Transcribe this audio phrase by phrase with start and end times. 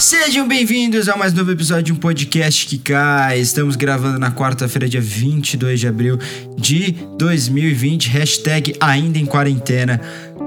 [0.00, 3.38] Sejam bem-vindos a mais novo episódio de um podcast que cai.
[3.38, 6.18] Estamos gravando na quarta-feira, dia 22 de abril
[6.56, 8.08] de 2020.
[8.08, 10.00] Hashtag ainda em quarentena.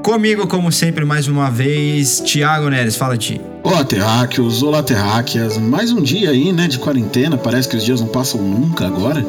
[0.04, 2.96] Comigo, como sempre, mais uma vez, Thiago Neres.
[2.96, 3.40] Fala, Ti.
[3.62, 5.56] Olá, terráqueos, olá, terráqueas.
[5.60, 7.38] Mais um dia aí, né, de quarentena.
[7.38, 9.24] Parece que os dias não passam nunca agora.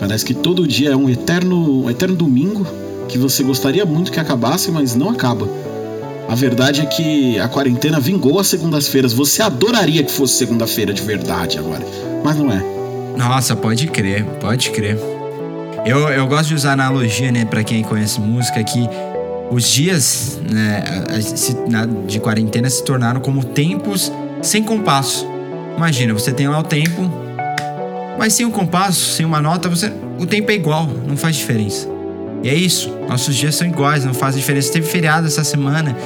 [0.00, 2.66] Parece que todo dia é um eterno, um eterno domingo
[3.08, 5.48] que você gostaria muito que acabasse, mas não acaba.
[6.28, 9.12] A verdade é que a quarentena vingou as segundas-feiras.
[9.12, 11.84] Você adoraria que fosse segunda-feira de verdade agora,
[12.24, 12.62] mas não é.
[13.16, 14.98] Nossa, pode crer, pode crer.
[15.84, 18.88] Eu, eu gosto de usar analogia, né, pra quem conhece música, que
[19.50, 20.82] os dias né,
[22.06, 24.10] de quarentena se tornaram como tempos
[24.42, 25.26] sem compasso.
[25.76, 27.10] Imagina, você tem lá o tempo,
[28.18, 31.93] mas sem um compasso, sem uma nota, você, o tempo é igual, não faz diferença.
[32.44, 34.70] E é isso, nossos dias são iguais, não faz diferença.
[34.70, 35.96] Teve feriado essa semana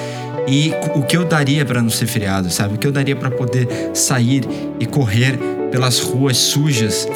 [0.46, 2.76] e o que eu daria pra não ser feriado, sabe?
[2.76, 4.44] O que eu daria pra poder sair
[4.78, 5.36] e correr
[5.72, 7.08] pelas ruas sujas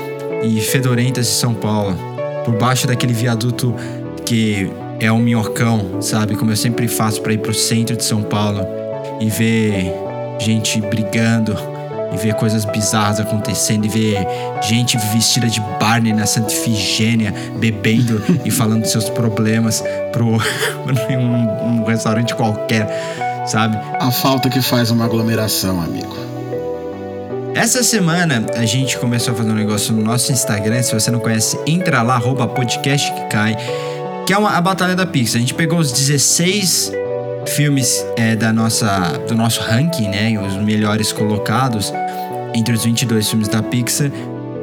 [0.42, 1.96] e fedorentas de São Paulo,
[2.44, 3.72] por baixo daquele viaduto
[4.26, 6.34] que é um minhocão, sabe?
[6.34, 8.66] Como eu sempre faço pra ir pro centro de São Paulo
[9.20, 9.92] e ver
[10.40, 11.56] gente brigando
[12.12, 14.26] e ver coisas bizarras acontecendo e ver
[14.62, 19.82] gente vestida de Barney na Santa Ifigênia bebendo e falando seus problemas
[20.12, 20.36] pro
[21.16, 22.88] um, um restaurante qualquer,
[23.46, 23.78] sabe?
[24.00, 26.32] A falta que faz uma aglomeração, amigo.
[27.54, 30.82] Essa semana a gente começou a fazer um negócio no nosso Instagram.
[30.82, 33.56] Se você não conhece, entra lá, arroba podcast que cai.
[34.26, 35.36] Que é uma, a Batalha da Pixar.
[35.36, 36.92] A gente pegou os 16
[37.52, 40.38] filmes é, da nossa, do nosso ranking, né?
[40.38, 41.92] Os melhores colocados
[42.54, 44.10] entre os 22 filmes da Pixar.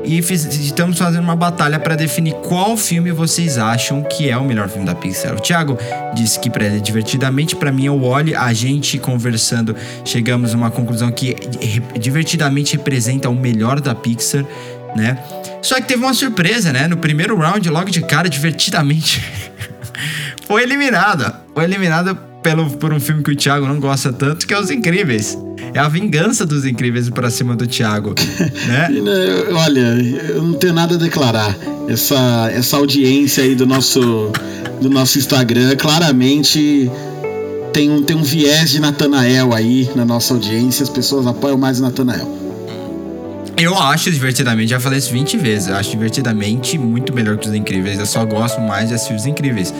[0.03, 4.43] E fiz- estamos fazendo uma batalha para definir qual filme vocês acham que é o
[4.45, 5.35] melhor filme da Pixar.
[5.35, 5.77] O Thiago
[6.13, 8.33] disse que é divertidamente, para mim é o Wally.
[8.35, 11.35] A gente conversando, chegamos a uma conclusão que
[11.99, 14.45] divertidamente representa o melhor da Pixar,
[14.95, 15.17] né?
[15.61, 16.87] Só que teve uma surpresa, né?
[16.87, 19.23] No primeiro round, logo de cara, divertidamente,
[20.47, 21.41] foi eliminada.
[21.53, 24.69] Foi eliminada pelo, por um filme que o Thiago não gosta tanto, que é Os
[24.69, 25.37] Incríveis.
[25.73, 28.15] É a vingança dos Incríveis pra cima do Thiago,
[28.67, 28.89] né?
[28.89, 29.97] Né, Olha,
[30.29, 31.55] eu não tenho nada a declarar.
[31.87, 34.31] Essa, essa audiência aí do nosso,
[34.81, 36.89] do nosso Instagram claramente
[37.73, 40.83] tem um, tem um viés de Natanael aí na nossa audiência.
[40.83, 42.39] As pessoas apoiam mais o Natanael.
[43.57, 47.53] Eu acho divertidamente, já falei isso 20 vezes, eu acho divertidamente muito melhor que os
[47.53, 47.99] Incríveis.
[47.99, 49.73] Eu só gosto mais de assistir os Incríveis,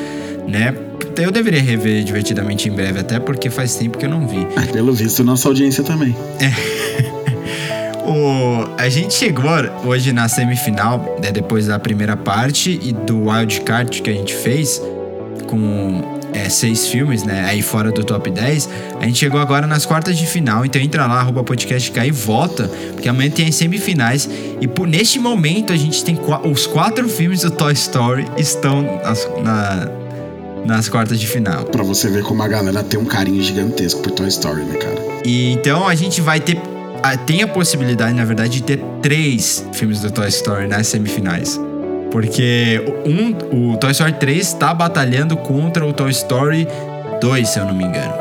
[0.46, 0.75] né?
[1.12, 4.47] Então eu deveria rever divertidamente em breve, até porque faz tempo que eu não vi.
[4.56, 6.16] Ah, Pelo visto, nossa audiência também.
[8.06, 9.52] O, a gente chegou
[9.86, 14.34] hoje na semifinal, né, depois da primeira parte e do Wild Card que a gente
[14.34, 14.81] fez,
[15.46, 17.46] com é, seis filmes, né?
[17.48, 18.68] Aí fora do top 10.
[19.00, 20.66] A gente chegou agora nas quartas de final.
[20.66, 22.68] Então entra lá, arroba podcast cai e vota.
[22.94, 24.28] Porque amanhã tem as semifinais.
[24.59, 26.18] E por, neste momento a gente tem
[26.50, 29.88] os quatro filmes do Toy Story estão nas, na-
[30.66, 31.64] nas quartas de final.
[31.66, 34.96] Pra você ver como a galera tem um carinho gigantesco por Toy Story, né, cara?
[35.25, 36.59] E então a gente vai ter.
[37.03, 41.59] a- Tem a possibilidade, na verdade, de ter três filmes do Toy Story nas semifinais.
[42.12, 46.68] Porque um, o Toy Story 3 está batalhando contra o Toy Story
[47.22, 48.14] 2, se eu não me engano.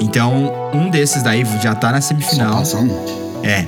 [0.00, 2.56] Então, um desses daí já tá na Só semifinal.
[2.56, 2.90] passa um.
[3.44, 3.66] É.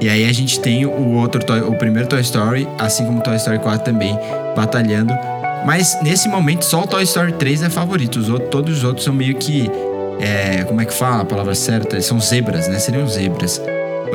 [0.00, 3.22] E aí a gente tem o outro Toy- o primeiro Toy Story, assim como o
[3.22, 4.18] Toy Story 4 também,
[4.56, 5.14] batalhando.
[5.64, 8.18] Mas nesse momento só o Toy Story 3 é favorito.
[8.18, 9.70] Os outros, todos os outros são meio que.
[10.20, 12.00] é, como é que fala a palavra certa?
[12.00, 12.78] São zebras, né?
[12.78, 13.60] Seriam zebras.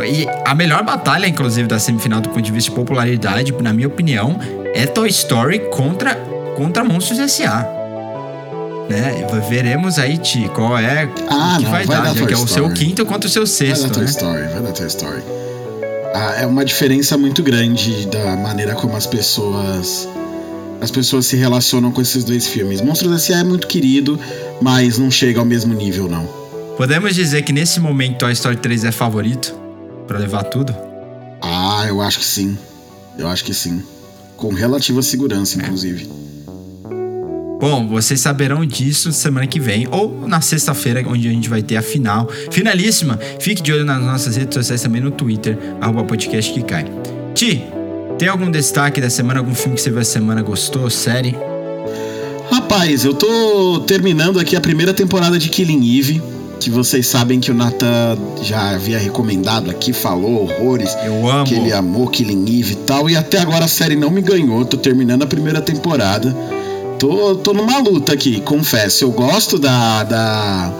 [0.05, 3.87] E a melhor batalha, inclusive, da semifinal do ponto de vista de popularidade, na minha
[3.87, 4.37] opinião,
[4.75, 6.13] é Toy Story contra,
[6.55, 7.65] contra Monstros S.A.
[8.87, 9.25] Né?
[9.49, 12.37] Veremos aí, Ti, qual é Ah, o que não, vai, vai dar, já que é
[12.37, 14.09] o seu quinto contra o seu Vai sexto, dar Toy né?
[14.09, 15.23] Story, vai dar Toy Story.
[16.13, 20.07] Ah, é uma diferença muito grande da maneira como as pessoas
[20.81, 22.81] as pessoas se relacionam com esses dois filmes.
[22.81, 23.39] Monstros S.A.
[23.39, 24.19] é muito querido,
[24.61, 26.25] mas não chega ao mesmo nível, não.
[26.77, 29.55] Podemos dizer que nesse momento Toy Story 3 é favorito
[30.07, 30.75] pra levar tudo?
[31.41, 32.57] Ah, eu acho que sim.
[33.17, 33.81] Eu acho que sim.
[34.35, 36.07] Com relativa segurança, inclusive.
[37.59, 41.75] Bom, vocês saberão disso semana que vem ou na sexta-feira, onde a gente vai ter
[41.75, 42.29] a final.
[42.51, 43.19] Finalíssima!
[43.39, 46.85] Fique de olho nas nossas redes sociais também no Twitter, arroba podcast que cai.
[47.33, 47.63] Ti,
[48.17, 49.39] tem algum destaque da semana?
[49.39, 50.89] Algum filme que você viu essa semana gostou?
[50.89, 51.35] Série?
[52.51, 56.21] Rapaz, eu tô terminando aqui a primeira temporada de Killing Eve.
[56.59, 60.91] Que vocês sabem que o Nathan já havia recomendado aqui, falou horrores.
[61.05, 61.45] Eu amo.
[61.45, 63.07] Que ele amou Killing Eve e tal.
[63.09, 64.65] E até agora a série não me ganhou.
[64.65, 66.35] Tô terminando a primeira temporada.
[66.97, 69.03] Tô, tô numa luta aqui, confesso.
[69.03, 70.73] Eu gosto da, da,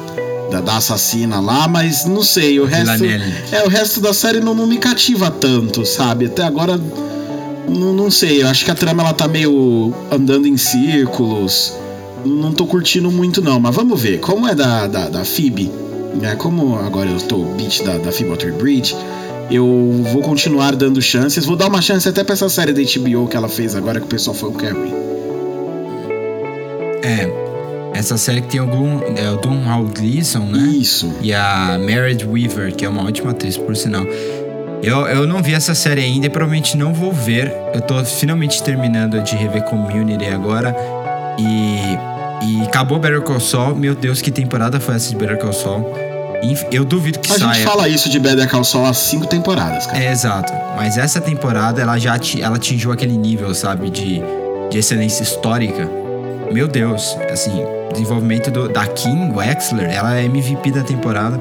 [0.50, 2.60] da, da assassina lá, mas não sei.
[2.60, 3.34] O resto, Villanelle.
[3.52, 6.26] é, o resto da série não, não me cativa tanto, sabe?
[6.26, 6.82] Até agora
[7.68, 11.74] não, não sei, eu acho que a trama ela tá meio andando em círculos.
[12.26, 13.60] Não tô curtindo muito, não.
[13.60, 14.20] Mas vamos ver.
[14.20, 15.72] Como é da, da, da Phoebe,
[16.20, 16.36] né?
[16.36, 18.96] Como agora eu tô beat da, da Phoebe Water-Bridge,
[19.50, 21.46] eu vou continuar dando chances.
[21.46, 24.06] Vou dar uma chance até pra essa série da HBO que ela fez agora, que
[24.06, 24.94] o pessoal que é ruim.
[27.04, 27.48] É.
[27.94, 29.00] Essa série que tem algum.
[29.16, 29.64] É o Don
[29.96, 30.60] Gleason, né?
[30.76, 31.12] Isso.
[31.22, 34.06] E a Meredith Weaver, que é uma ótima atriz, por sinal.
[34.84, 37.54] Eu, eu não vi essa série ainda e provavelmente não vou ver.
[37.74, 40.76] Eu tô finalmente terminando de rever Community agora.
[41.40, 41.98] E,
[42.46, 43.76] e acabou Better Call Saul.
[43.76, 45.94] Meu Deus, que temporada foi essa de Better Call Saul?
[46.72, 47.54] Eu duvido que A saia.
[47.56, 50.04] gente fala isso de Better Call Saul há cinco temporadas, cara.
[50.04, 50.54] É, exato.
[50.76, 54.22] Mas essa temporada, ela já ela atingiu aquele nível, sabe, de,
[54.70, 55.90] de excelência histórica.
[56.52, 61.40] Meu Deus, assim, desenvolvimento do, da Kim Wexler, ela é MVP da temporada.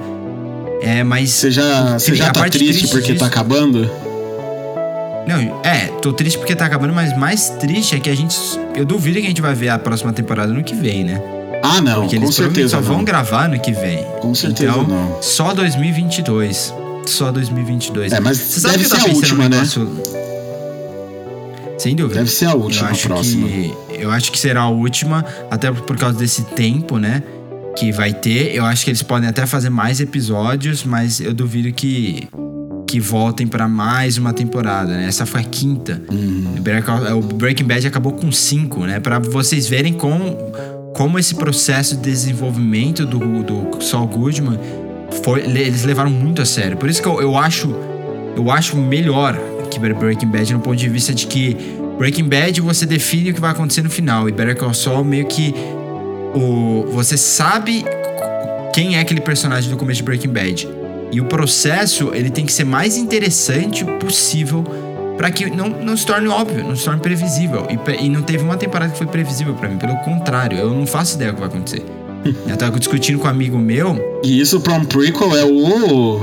[0.81, 1.31] É, mas.
[1.31, 3.91] Você já, você a já tá parte triste porque disso- tá acabando?
[5.27, 8.37] Não, é, tô triste porque tá acabando, mas mais triste é que a gente.
[8.75, 11.21] Eu duvido que a gente vai ver a próxima temporada no que vem, né?
[11.63, 13.05] Ah, não, Porque com certeza só vão não.
[13.05, 14.05] gravar no que vem.
[14.21, 15.21] Com certeza então, não.
[15.21, 16.73] Só 2022.
[17.07, 18.13] Só 2022.
[18.13, 19.57] É, mas Você deve ser a última, né?
[19.57, 19.91] negócio-
[21.79, 22.21] Sem dúvida.
[22.21, 23.49] Deve ser a última eu acho próxima.
[23.49, 27.23] Que, eu acho que será a última, até por causa desse tempo, né?
[27.77, 28.55] Que vai ter.
[28.55, 32.29] Eu acho que eles podem até fazer mais episódios, mas eu duvido que
[32.87, 35.07] que voltem pra mais uma temporada, né?
[35.07, 36.01] Essa foi a quinta.
[36.09, 36.55] Uhum.
[37.13, 39.01] O O Breaking Bad acabou com cinco, né?
[39.01, 40.37] Pra vocês verem como,
[40.95, 44.59] como esse processo de desenvolvimento do, do Saul Goodman
[45.25, 46.77] foi, eles levaram muito a sério.
[46.77, 47.75] Por isso que eu, eu acho
[48.37, 49.39] eu acho melhor
[49.71, 51.57] que Breaking Bad no ponto de vista de que
[51.99, 55.27] Breaking Bad você define o que vai acontecer no final e Better Call Saul meio
[55.27, 55.55] que
[56.37, 57.85] o você sabe
[58.73, 60.69] quem é aquele personagem do começo de Breaking Bad.
[61.11, 64.65] E o processo, ele tem que ser mais interessante possível
[65.17, 67.67] para que não, não se torne óbvio, não se torne previsível.
[67.71, 70.87] E, e não teve uma temporada que foi previsível para mim, pelo contrário, eu não
[70.87, 71.85] faço ideia do que vai acontecer.
[72.47, 76.21] eu tava discutindo com um amigo meu, E isso pra um prequel é o.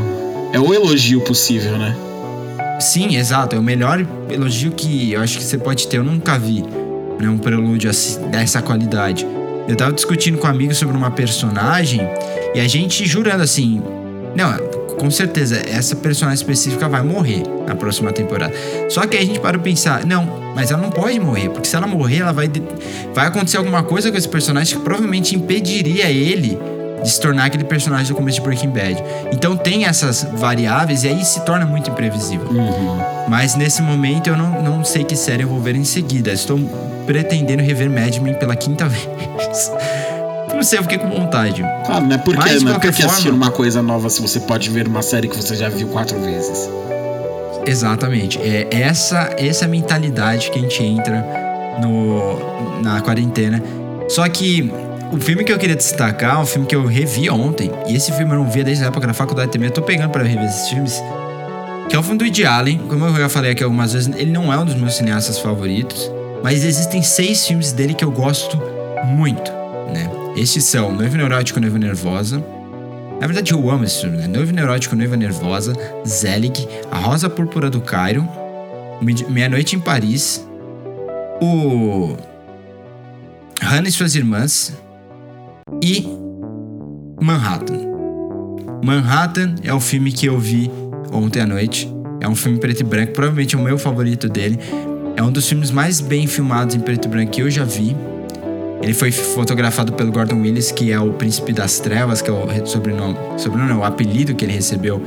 [0.51, 1.95] É o elogio possível, né?
[2.79, 3.55] Sim, exato.
[3.55, 5.97] É o melhor elogio que eu acho que você pode ter.
[5.97, 6.63] Eu nunca vi
[7.19, 9.25] né, um prelúdio assim, dessa qualidade.
[9.67, 12.01] Eu tava discutindo com um amigo sobre uma personagem
[12.53, 13.81] e a gente jurando assim:
[14.35, 14.57] Não,
[14.97, 18.53] com certeza, essa personagem específica vai morrer na próxima temporada.
[18.89, 21.87] Só que a gente pra pensar: Não, mas ela não pode morrer, porque se ela
[21.87, 22.51] morrer, ela vai,
[23.13, 26.57] vai acontecer alguma coisa com esse personagem que provavelmente impediria ele
[27.03, 29.03] de se tornar aquele personagem do começo de Breaking Bad.
[29.31, 32.47] Então tem essas variáveis e aí se torna muito imprevisível.
[33.27, 36.31] Mas nesse momento eu não, não sei que série eu vou ver em seguida.
[36.31, 36.59] Estou
[37.05, 39.07] pretendendo rever Mad Men pela quinta vez.
[40.53, 41.61] Não sei, eu fiquei com vontade.
[41.85, 44.21] Claro, não é porque, Mas, não é qualquer porque assistir forma- uma coisa nova se
[44.21, 46.69] você pode ver uma série que você já viu quatro vezes.
[47.65, 48.39] Exatamente.
[48.39, 51.25] É essa essa mentalidade que a gente entra
[51.81, 53.61] no, na quarentena.
[54.09, 54.71] Só que
[55.13, 57.69] o filme que eu queria destacar é um filme que eu revi ontem.
[57.87, 59.67] E esse filme eu não via desde a época da faculdade também.
[59.67, 61.01] Eu tô pegando pra rever esses filmes.
[61.87, 62.79] Que é o filme do Woody Allen.
[62.89, 66.11] Como eu já falei aqui algumas vezes, ele não é um dos meus cineastas favoritos.
[66.43, 68.57] Mas existem seis filmes dele que eu gosto
[69.05, 69.51] muito,
[69.93, 70.09] né?
[70.35, 72.43] Estes são Noivo Neurótico, Noiva Nervosa.
[73.21, 74.27] Na verdade, eu amo esse filme, né?
[74.27, 75.73] Noivo Neurótico, Noiva Nervosa,
[76.07, 78.27] Zelig, A Rosa Púrpura do Cairo,
[78.99, 80.45] Mid- Meia-Noite em Paris,
[81.39, 82.17] o
[83.61, 84.73] Hannah e suas irmãs
[85.83, 86.07] e
[87.21, 87.79] Manhattan.
[88.83, 90.71] Manhattan é o filme que eu vi
[91.11, 91.93] ontem à noite.
[92.21, 94.57] É um filme preto e branco, provavelmente é o meu favorito dele.
[95.17, 97.95] É um dos filmes mais bem filmados em preto e branco que eu já vi.
[98.81, 102.45] Ele foi fotografado pelo Gordon Willis, que é o Príncipe das Trevas, que é o
[102.45, 105.01] re- sobrenome, sobrenome o apelido que ele recebeu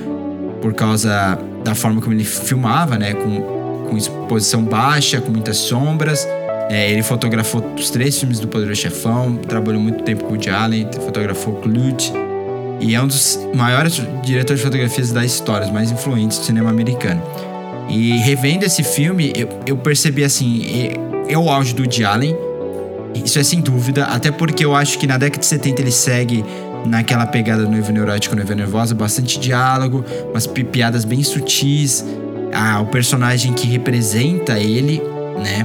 [0.61, 3.41] por causa da forma como ele filmava, né, com,
[3.89, 6.27] com exposição baixa, com muitas sombras.
[6.69, 10.51] É, ele fotografou os três filmes do Poderoso Chefão, trabalhou muito tempo com o Woody
[10.51, 12.13] Allen, fotografou Clute.
[12.81, 16.69] E é um dos maiores diretores de fotografias da história, os mais influentes do cinema
[16.69, 17.23] americano.
[17.89, 20.91] E revendo esse filme, eu, eu percebi assim,
[21.29, 22.37] é, o auge do Woody Allen,
[23.25, 26.45] isso é sem dúvida, até porque eu acho que na década de 70 ele segue
[26.85, 32.05] naquela pegada noivo neurótico, noiva nervosa, bastante diálogo, umas pi- piadas bem sutis,
[32.53, 35.01] ah, o personagem que representa ele,
[35.43, 35.65] né?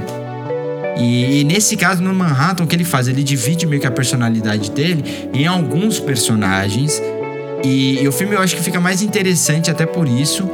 [0.97, 3.07] E, nesse caso, no Manhattan, o que ele faz?
[3.07, 7.01] Ele divide meio que a personalidade dele em alguns personagens.
[7.63, 10.49] E, e o filme eu acho que fica mais interessante até por isso.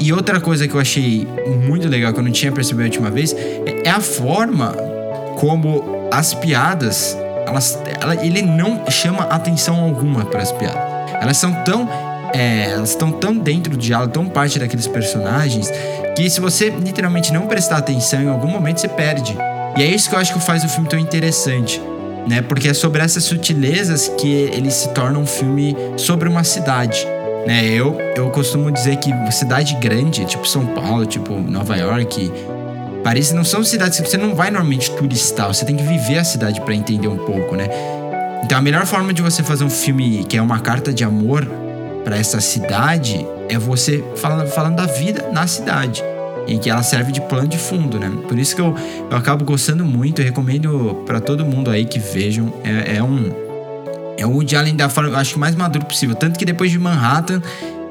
[0.00, 1.26] E outra coisa que eu achei
[1.66, 4.72] muito legal, que eu não tinha percebido a última vez, é, é a forma
[5.36, 10.82] como as piadas, elas, ela, ele não chama atenção alguma para as piadas.
[11.20, 11.88] Elas são tão
[12.34, 15.70] é, elas estão tão dentro do diálogo, tão parte daqueles personagens,
[16.16, 19.36] que se você literalmente não prestar atenção em algum momento, você perde.
[19.76, 21.80] E é isso que eu acho que faz o filme tão interessante,
[22.26, 22.42] né?
[22.42, 27.06] Porque é sobre essas sutilezas que ele se torna um filme sobre uma cidade.
[27.46, 32.30] Né, eu, eu costumo dizer que cidade grande, tipo São Paulo, tipo Nova York,
[33.02, 36.24] Paris, não são cidades que você não vai normalmente turistar, você tem que viver a
[36.24, 37.66] cidade para entender um pouco, né?
[38.44, 41.44] Então a melhor forma de você fazer um filme que é uma carta de amor
[42.04, 46.02] para essa cidade é você falando, falando da vida na cidade.
[46.52, 48.12] Em que ela serve de plano de fundo, né?
[48.28, 48.76] Por isso que eu,
[49.10, 52.52] eu acabo gostando muito, eu recomendo para todo mundo aí que vejam.
[52.62, 53.32] É, é um.
[54.18, 56.14] É o Woody Allen da forma, eu acho, mais maduro possível.
[56.14, 57.40] Tanto que depois de Manhattan,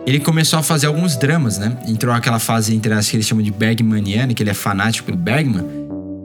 [0.05, 1.75] ele começou a fazer alguns dramas, né?
[1.87, 5.17] Entrou aquela fase entre as que eles chamam de Bergmaniana, que ele é fanático pelo
[5.17, 5.65] Bergman.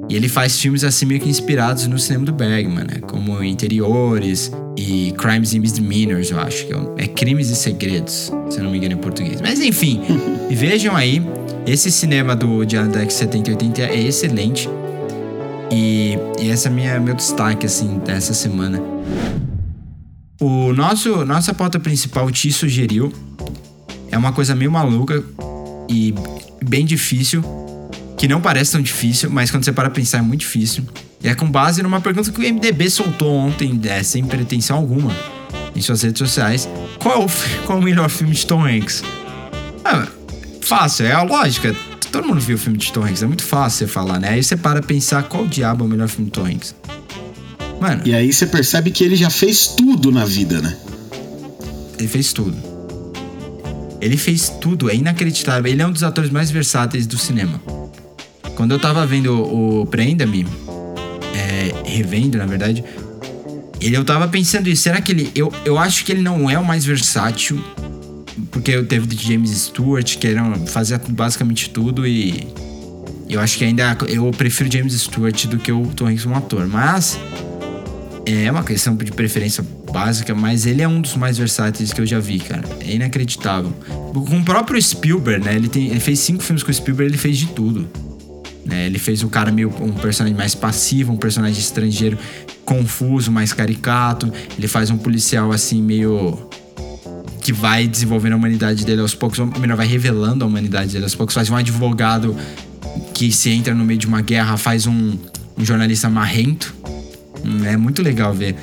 [0.09, 3.00] E ele faz filmes assim meio que inspirados no cinema do Bergman, né?
[3.09, 8.59] Como Interiores e Crimes and Misdemeanors, eu acho que é, é Crimes e Segredos, se
[8.59, 9.40] eu não me engano em português.
[9.40, 10.00] Mas enfim,
[10.50, 11.21] vejam aí,
[11.66, 14.68] esse cinema do de Deck 70 e 80 é excelente.
[15.70, 18.80] E, e esse é minha, meu destaque, assim, dessa semana.
[20.40, 23.12] O nosso, nossa pauta principal te sugeriu.
[24.11, 25.25] É uma coisa meio maluca
[25.88, 26.14] e
[26.64, 27.42] bem difícil
[28.16, 30.85] que não parece tão difícil, mas quando você para pensar é muito difícil.
[31.23, 35.12] E é com base numa pergunta que o MDB soltou ontem, é, sem pretensão alguma,
[35.75, 36.68] em suas redes sociais.
[36.99, 37.26] Qual é
[37.66, 39.02] qual é o melhor filme de Tom Hanks?
[39.85, 40.06] Ah,
[40.66, 41.75] fácil, é a lógica.
[42.11, 44.30] Todo mundo viu o filme de Tom Hanks, é muito fácil você falar, né?
[44.30, 46.75] Aí você para pensar qual diabo é o melhor filme de Tom Hanks.
[47.80, 48.02] Mano.
[48.04, 50.76] E aí você percebe que ele já fez tudo na vida, né?
[51.99, 52.56] Ele fez tudo.
[54.00, 55.70] Ele fez tudo, é inacreditável.
[55.70, 57.61] Ele é um dos atores mais versáteis do cinema.
[58.54, 60.46] Quando eu tava vendo o Prenda-me,
[61.35, 62.85] é, revendo, na verdade,
[63.80, 64.82] ele, eu tava pensando isso.
[64.82, 65.30] Será que ele.
[65.35, 67.62] Eu, eu acho que ele não é o mais versátil.
[68.50, 72.47] Porque teve de James Stewart, que era, fazia basicamente tudo e.
[73.28, 73.97] Eu acho que ainda.
[74.09, 76.66] Eu prefiro James Stewart do que o Tom Hanks como ator.
[76.66, 77.19] Mas.
[78.28, 82.07] É uma questão de preferência básica, mas ele é um dos mais versáteis que eu
[82.07, 82.64] já vi, cara.
[82.81, 83.73] É inacreditável.
[84.12, 85.55] Com o próprio Spielberg, né?
[85.55, 87.88] Ele, tem, ele fez cinco filmes com o Spielberg, ele fez de tudo.
[88.64, 88.87] Né?
[88.87, 92.19] Ele fez um cara meio um personagem mais passivo, um personagem estrangeiro
[92.64, 94.31] confuso, mais caricato.
[94.59, 96.50] Ele faz um policial assim meio
[97.47, 101.05] que vai desenvolvendo a humanidade dele aos poucos, ou melhor, vai revelando a humanidade dele
[101.05, 101.33] aos poucos.
[101.33, 102.37] Faz um advogado
[103.15, 105.17] que se entra no meio de uma guerra, faz um,
[105.57, 106.75] um jornalista marrento.
[107.45, 108.57] Hum, é muito legal ver.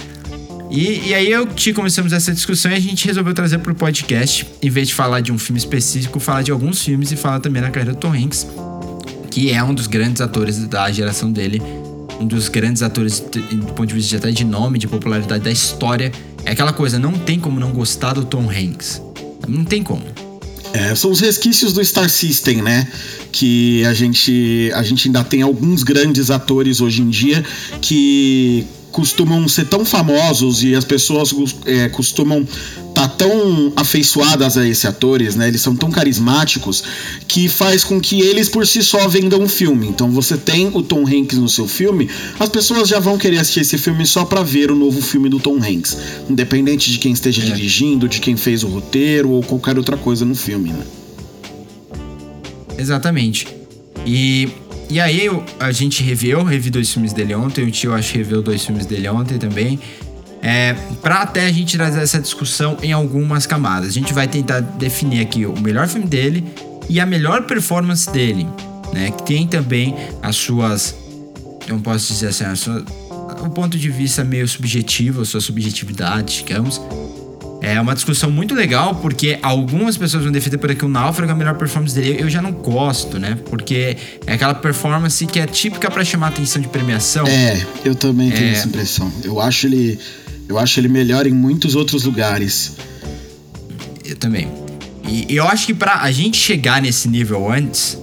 [0.69, 4.45] E, e, aí eu te começamos essa discussão e a gente resolveu trazer pro podcast,
[4.61, 7.61] em vez de falar de um filme específico, falar de alguns filmes e falar também
[7.61, 8.45] da carreira do Tom Hanks
[9.31, 11.59] que é um dos grandes atores da geração dele,
[12.19, 16.11] um dos grandes atores do ponto de vista até de nome, de popularidade da história.
[16.45, 19.01] É aquela coisa, não tem como não gostar do Tom Hanks.
[19.47, 20.03] Não tem como.
[20.73, 22.87] É, são os resquícios do Star System, né?
[23.31, 27.45] Que a gente, a gente ainda tem alguns grandes atores hoje em dia
[27.81, 31.33] que costumam ser tão famosos e as pessoas
[31.65, 32.47] é, costumam
[33.03, 35.47] tá tão afeiçoadas a esses atores, né?
[35.47, 36.83] Eles são tão carismáticos
[37.27, 39.87] que faz com que eles por si só vendam um filme.
[39.87, 43.61] Então você tem o Tom Hanks no seu filme, as pessoas já vão querer assistir
[43.61, 45.97] esse filme só para ver o novo filme do Tom Hanks,
[46.29, 47.45] independente de quem esteja é.
[47.45, 50.83] dirigindo, de quem fez o roteiro ou qualquer outra coisa no filme, né?
[52.77, 53.47] Exatamente.
[54.05, 54.49] E
[54.89, 55.27] e aí
[55.59, 58.85] a gente reviu, revi dois filmes dele ontem, o tio acho que reviu dois filmes
[58.85, 59.79] dele ontem também.
[60.45, 63.87] É, para até a gente trazer essa discussão em algumas camadas.
[63.87, 66.43] A gente vai tentar definir aqui o melhor filme dele
[66.89, 68.45] e a melhor performance dele,
[68.91, 69.09] né?
[69.11, 70.95] Que tem também as suas,
[71.65, 72.83] eu não posso dizer assim, a sua,
[73.41, 76.81] o ponto de vista meio subjetivo, a sua subjetividade, digamos.
[77.61, 81.33] É uma discussão muito legal, porque algumas pessoas vão defender por aqui o Náufrago é
[81.33, 82.21] a melhor performance dele.
[82.21, 83.39] Eu já não gosto, né?
[83.45, 83.95] Porque
[84.27, 87.25] é aquela performance que é típica para chamar atenção de premiação.
[87.25, 88.51] É, eu também tenho é...
[88.51, 89.09] essa impressão.
[89.23, 89.97] Eu acho ele.
[90.47, 92.73] Eu acho ele melhor em muitos outros lugares.
[94.05, 94.47] Eu também.
[95.07, 97.97] E eu acho que para a gente chegar nesse nível antes,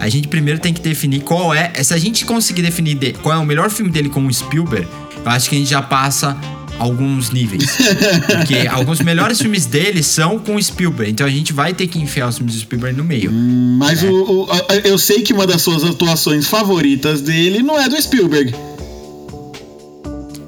[0.00, 1.72] a gente primeiro tem que definir qual é.
[1.82, 4.86] Se a gente conseguir definir qual é o melhor filme dele com o Spielberg,
[5.24, 6.36] eu acho que a gente já passa
[6.78, 7.64] alguns níveis.
[8.28, 11.12] Porque alguns melhores filmes dele são com o Spielberg.
[11.12, 13.32] Então a gente vai ter que enfiar os filmes do Spielberg no meio.
[13.32, 14.08] Mas o,
[14.44, 18.54] o- a- eu sei que uma das suas atuações favoritas dele não é do Spielberg.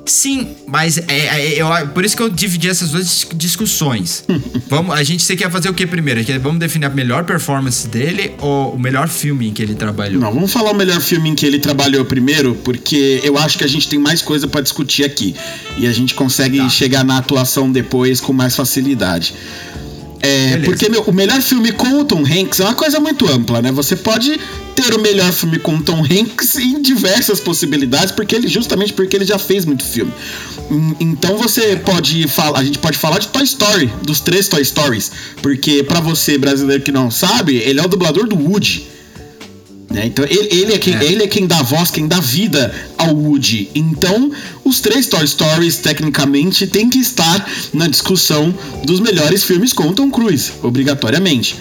[0.08, 4.24] Sim, mas é, é- eu- por isso que eu dividi essas duas dis- discussões.
[4.68, 6.20] vamos, a gente você quer fazer o que primeiro?
[6.40, 10.20] Vamos definir a melhor performance dele ou o melhor filme em que ele trabalhou?
[10.20, 13.64] Não, vamos falar o melhor filme em que ele trabalhou primeiro, porque eu acho que
[13.64, 15.34] a gente tem mais coisa pra discutir aqui.
[15.76, 16.68] E a gente consegue Tá.
[16.68, 19.34] chegar na atuação depois com mais facilidade.
[20.20, 20.64] É, Beleza.
[20.64, 23.70] porque meu, o melhor filme com o Tom Hanks é uma coisa muito ampla, né?
[23.72, 24.38] Você pode
[24.75, 29.16] ter o melhor filme com o Tom Hanks em diversas possibilidades, porque ele justamente porque
[29.16, 30.12] ele já fez muito filme.
[31.00, 35.10] Então você pode falar, a gente pode falar de Toy Story, dos três Toy Stories,
[35.40, 38.98] porque pra você brasileiro que não sabe, ele é o dublador do Woody.
[39.90, 40.07] Né?
[40.07, 41.04] Então ele, ele é quem, É.
[41.04, 43.71] ele é quem dá voz, quem dá vida ao Woody.
[43.75, 44.30] Então
[44.64, 48.54] os três Toy Stories tecnicamente têm que estar na discussão
[48.85, 51.57] dos melhores filmes com Tom Cruise, obrigatoriamente.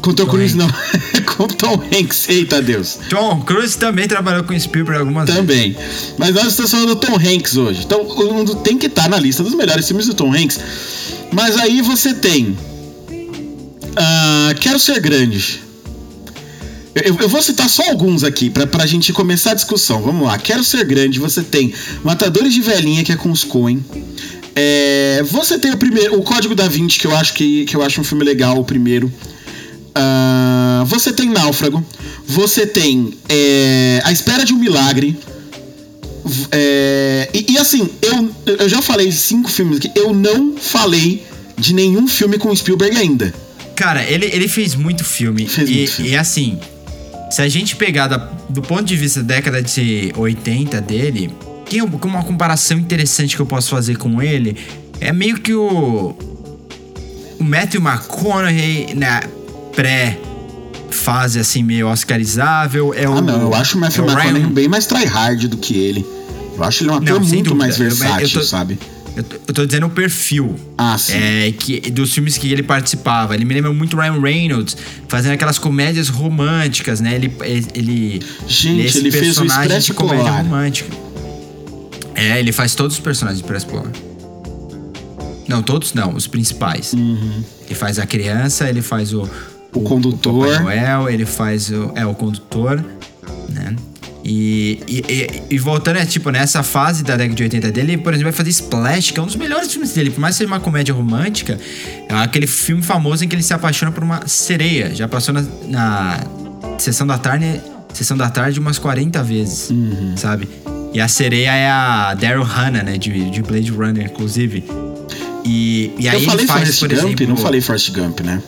[0.00, 0.68] Com Tom, Tom Cruise não,
[1.36, 2.98] com Tom Hanks, eita Deus.
[3.10, 5.40] Tom Cruise também trabalhou com Spielberg algumas vezes.
[5.40, 5.76] Também.
[6.16, 7.82] Mas nós estamos falando do Tom Hanks hoje.
[7.84, 10.60] Então o mundo tem que estar na lista dos melhores filmes do Tom Hanks.
[11.32, 12.56] Mas aí você tem.
[13.96, 15.60] ah, Quero Ser Grande.
[17.04, 20.02] Eu, eu vou citar só alguns aqui pra, pra gente começar a discussão.
[20.02, 20.38] Vamos lá.
[20.38, 21.18] Quero Ser Grande.
[21.18, 23.84] Você tem Matadores de Velhinha, que é com os Coen.
[24.54, 27.82] É, você tem o primeiro, o Código da Vinci, que eu acho que, que eu
[27.82, 29.12] acho um filme legal, o primeiro.
[29.94, 31.84] Ah, você tem Náufrago.
[32.26, 35.16] Você tem é, A Espera de um Milagre.
[36.50, 39.90] É, e, e assim, eu, eu já falei cinco filmes aqui.
[39.94, 41.24] Eu não falei
[41.56, 43.32] de nenhum filme com Spielberg ainda.
[43.74, 45.46] Cara, ele, ele fez muito filme.
[45.46, 46.10] Fez e, muito filme.
[46.10, 46.58] e assim,
[47.30, 51.30] se a gente pegar da- do ponto de vista da década de 80 dele,
[51.68, 54.56] tem um- uma comparação interessante que eu posso fazer com ele.
[55.00, 56.16] É meio que o.
[57.38, 59.22] O Matthew McConaughey na
[59.76, 62.92] pré-fase assim, meio oscarizável.
[62.94, 65.48] É Ah, o, não, eu acho o Matthew é o McConaughey Ryan- bem mais tryhard
[65.48, 66.04] do que ele.
[66.56, 67.54] Eu acho ele um ator Não, muito dúvida.
[67.54, 68.78] mais Eu- eu versátil, tô- sabe?
[69.18, 70.54] Eu tô, eu tô dizendo o perfil.
[70.76, 71.14] Ah, sim.
[71.14, 73.34] É, que, dos filmes que ele participava.
[73.34, 74.76] Ele me lembra muito Ryan Reynolds,
[75.08, 77.16] fazendo aquelas comédias românticas, né?
[77.16, 77.32] Ele.
[77.74, 80.42] ele Gente, esse ele fez o Expresso de comédia Polar.
[80.44, 80.96] romântica.
[82.14, 83.90] É, ele faz todos os personagens de Expresso Polar.
[85.48, 86.94] Não, todos não, os principais.
[86.94, 89.22] Ele faz a criança, ele faz o.
[89.22, 89.28] Uhum.
[89.74, 90.46] O condutor.
[90.46, 91.90] Papai Noel, ele faz o.
[91.96, 92.84] É, o condutor,
[93.48, 93.74] né?
[94.30, 98.12] E, e, e- voltando, é tipo, nessa fase da década de 80 dele, ele, por
[98.12, 100.10] exemplo, vai fazer Splash, que é um dos melhores filmes dele.
[100.10, 101.58] Por mais que seja uma comédia romântica,
[102.08, 104.94] é aquele filme famoso em que ele se apaixona por uma sereia.
[104.94, 106.20] Já passou na, na
[106.78, 107.58] sessão da tarde.
[107.94, 110.12] Sessão da tarde umas 40 vezes, Uhum.
[110.14, 110.46] sabe?
[110.92, 112.98] E a sereia é a Daryl Hannah, né?
[112.98, 114.62] De, de Blade Runner, inclusive.
[115.44, 117.26] E, e aí eu falei ele faz, Forrest por Gump, exemplo.
[117.28, 118.42] não falei Forrest Gump, né?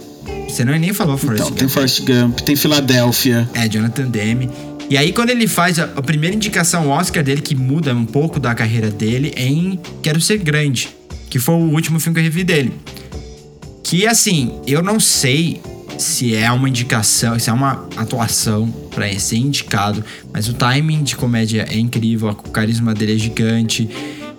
[0.47, 1.59] Você não nem falou Forrest Então, Gump.
[1.59, 3.49] tem Forrest Gump, tem Filadélfia.
[3.55, 4.51] É, Jonathan Demme.
[4.91, 8.41] E aí, quando ele faz a, a primeira indicação Oscar dele, que muda um pouco
[8.41, 10.89] da carreira dele, é em Quero Ser Grande,
[11.31, 12.75] que foi o último filme que eu revi dele.
[13.85, 15.63] Que, assim, eu não sei
[15.97, 21.15] se é uma indicação, se é uma atuação pra ser indicado, mas o timing de
[21.15, 23.89] comédia é incrível, o carisma dele é gigante.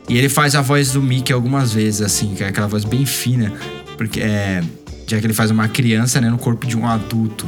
[0.10, 3.06] E ele faz a voz do Mickey algumas vezes, assim, que é aquela voz bem
[3.06, 3.54] fina,
[3.98, 4.62] porque é.
[5.08, 7.48] Já que ele faz uma criança, né, no corpo de um adulto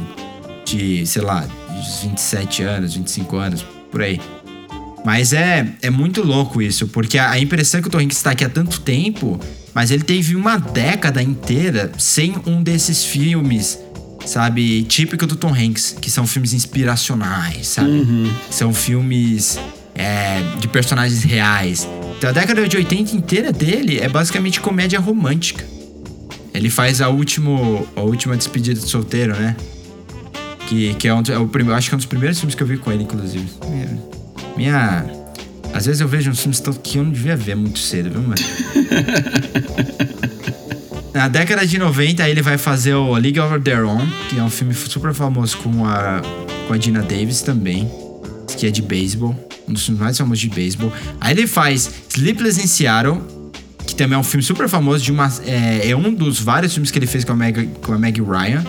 [0.66, 1.46] de, sei lá,
[1.84, 4.20] de 27 anos, 25 anos, por aí.
[5.04, 8.16] Mas é, é muito louco isso, porque a, a impressão é que o Tom Hanks
[8.16, 9.38] está aqui há tanto tempo,
[9.74, 13.78] mas ele teve uma década inteira sem um desses filmes,
[14.24, 17.88] sabe, típico do Tom Hanks, que são filmes inspiracionais, sabe?
[18.50, 19.58] São filmes
[19.94, 21.86] é, de personagens reais.
[22.16, 25.66] Então a década de 80 inteira dele é basicamente comédia romântica.
[26.54, 29.56] Ele faz a, último, a última despedida de solteiro, né?
[30.68, 32.62] Que, que é, um, é o primeiro, acho que é um dos primeiros filmes que
[32.62, 33.46] eu vi com ele, inclusive.
[33.68, 33.98] Minha.
[34.56, 35.04] minha-
[35.74, 38.34] às vezes eu vejo uns filmes que eu não devia ver muito cedo, viu, mano?
[41.12, 44.42] Na década de 90, aí ele vai fazer o League of Their Own, que é
[44.42, 46.20] um filme super famoso com a,
[46.66, 47.88] com a Dina Davis também,
[48.58, 49.34] que é de beisebol,
[49.68, 50.92] um dos filmes mais famosos de beisebol.
[51.20, 53.20] Aí ele faz Sleepless in Seattle,
[53.86, 56.90] que também é um filme super famoso de uma é, é um dos vários filmes
[56.90, 58.64] que ele fez com a Meg, com a Meg Ryan,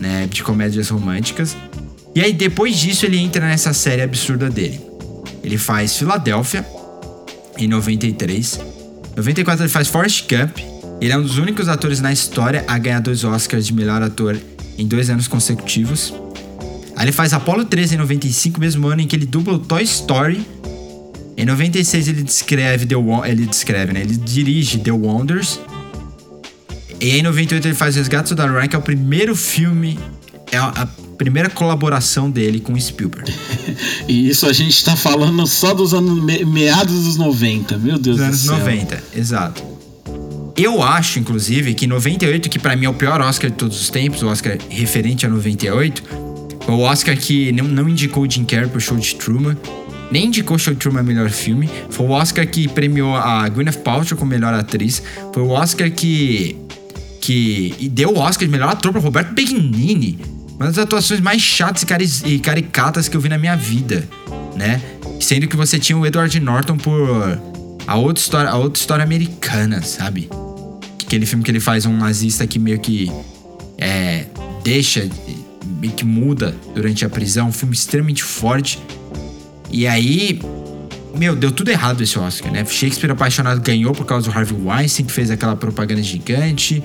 [0.00, 1.56] né, de comédias românticas.
[2.14, 4.80] E aí depois disso ele entra nessa série absurda dele.
[5.42, 6.66] Ele faz Filadélfia
[7.58, 8.60] em 93.
[9.16, 10.58] 94 ele faz Forrest Gump.
[11.00, 14.36] Ele é um dos únicos atores na história a ganhar dois Oscars de melhor ator
[14.78, 16.14] em dois anos consecutivos.
[16.96, 19.82] Aí ele faz Apollo 13 em 95, mesmo ano em que ele dubla o Toy
[19.82, 20.46] Story.
[21.36, 22.94] Em 96 ele descreve The
[23.28, 24.00] ele descreve, né?
[24.00, 25.60] Ele dirige The Wonders.
[27.00, 29.98] E em 98 ele faz Resgate Soldado Ryan, que é o primeiro filme,
[30.50, 33.32] é a, primeira colaboração dele com Spielberg.
[34.08, 38.16] E isso a gente tá falando só dos anos me- meados dos 90, meu Deus
[38.16, 38.58] Dos do anos céu.
[38.58, 39.62] 90, exato.
[40.56, 43.90] Eu acho, inclusive, que 98, que pra mim é o pior Oscar de todos os
[43.90, 46.02] tempos, o Oscar referente a 98,
[46.64, 49.56] foi o Oscar que não, não indicou o Jim Carrey pro show de Truman,
[50.10, 53.78] nem indicou o show de Truman melhor filme, foi o Oscar que premiou a Gwyneth
[53.82, 55.02] Paltrow como melhor atriz,
[55.34, 56.56] foi o Oscar que
[57.26, 60.16] que e deu o Oscar de melhor ator pro Roberto Benigni,
[60.54, 61.84] uma das atuações mais chatas
[62.24, 64.08] e, e caricatas que eu vi na minha vida,
[64.54, 64.80] né?
[65.20, 67.40] Sendo que você tinha o Edward Norton por
[67.84, 70.28] a outra história, a outra história americana, sabe?
[71.04, 73.10] Aquele filme que ele faz um nazista que meio que
[73.76, 74.26] é,
[74.62, 75.08] deixa,
[75.80, 78.78] meio que muda durante a prisão, um filme extremamente forte.
[79.68, 80.38] E aí,
[81.16, 82.64] meu, deu tudo errado esse Oscar, né?
[82.64, 86.82] Shakespeare Apaixonado ganhou por causa do Harvey Weinstein, que fez aquela propaganda gigante.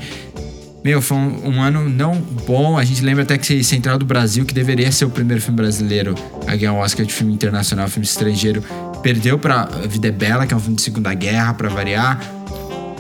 [0.83, 2.77] Meu, foi um, um ano não bom.
[2.77, 6.15] A gente lembra até que Central do Brasil, que deveria ser o primeiro filme brasileiro
[6.47, 8.63] a ganhar um Oscar de filme internacional, filme estrangeiro,
[9.03, 12.19] perdeu pra Vida é Bela, que é um filme de Segunda Guerra, pra variar.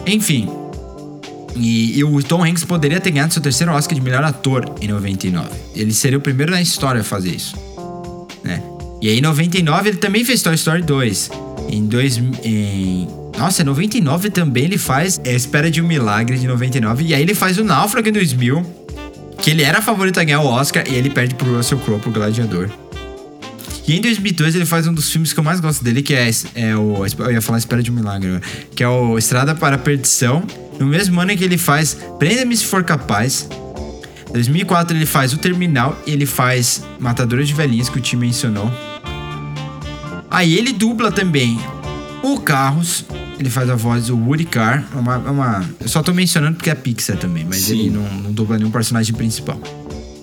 [0.05, 0.47] Enfim.
[1.55, 4.87] E, e o Tom Hanks poderia ter ganhado seu terceiro Oscar de melhor ator em
[4.87, 5.49] 99.
[5.75, 7.55] Ele seria o primeiro na história a fazer isso.
[8.43, 8.61] Né?
[9.01, 11.31] E aí, em 99, ele também fez Toy Story 2.
[11.69, 17.05] Em dois, em nossa, em 99 também ele faz Espera de um Milagre de 99.
[17.05, 18.63] E aí ele faz o Náufrago em 2000.
[19.39, 22.11] Que ele era favorito a ganhar o Oscar e ele perde pro Russell Crowe pro
[22.11, 22.69] Gladiador.
[23.87, 26.29] E em 2002 ele faz um dos filmes que eu mais gosto dele, que é,
[26.53, 27.03] é o.
[27.17, 28.39] Eu ia falar Espera de um Milagre,
[28.75, 30.43] que é o Estrada para a Perdição.
[30.79, 33.49] No mesmo ano em que ele faz Prenda-me se for capaz.
[34.31, 38.71] 2004 ele faz O Terminal e ele faz Matadora de Velhinhas, que o time mencionou.
[40.31, 41.59] Aí ele dubla também
[42.23, 43.05] o Carros.
[43.37, 44.83] Ele faz a voz do Woody Carr.
[44.95, 47.79] É uma, é uma- eu só tô mencionando porque é Pixar também, mas Sim.
[47.81, 49.59] ele não, não dubla nenhum personagem principal.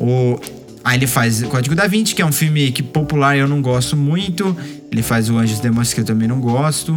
[0.00, 0.38] O,
[0.84, 3.96] aí ele faz Código da Vinci, que é um filme que popular eu não gosto
[3.96, 4.56] muito.
[4.90, 6.96] Ele faz o Anjos Demônios, que eu também não gosto.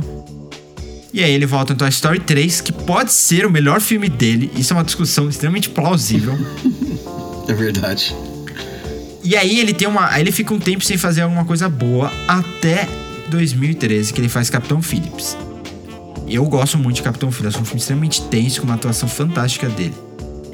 [1.14, 4.50] E aí ele volta no Toy Story 3, que pode ser o melhor filme dele.
[4.56, 6.38] Isso é uma discussão extremamente plausível.
[7.48, 8.16] É verdade.
[9.24, 10.08] E aí ele tem uma.
[10.10, 12.88] Aí ele fica um tempo sem fazer alguma coisa boa até
[13.32, 15.36] 2013, que ele faz Capitão Phillips.
[16.28, 19.68] Eu gosto muito de Capitão Phillips, é um filme extremamente tenso, com uma atuação fantástica
[19.70, 19.96] dele.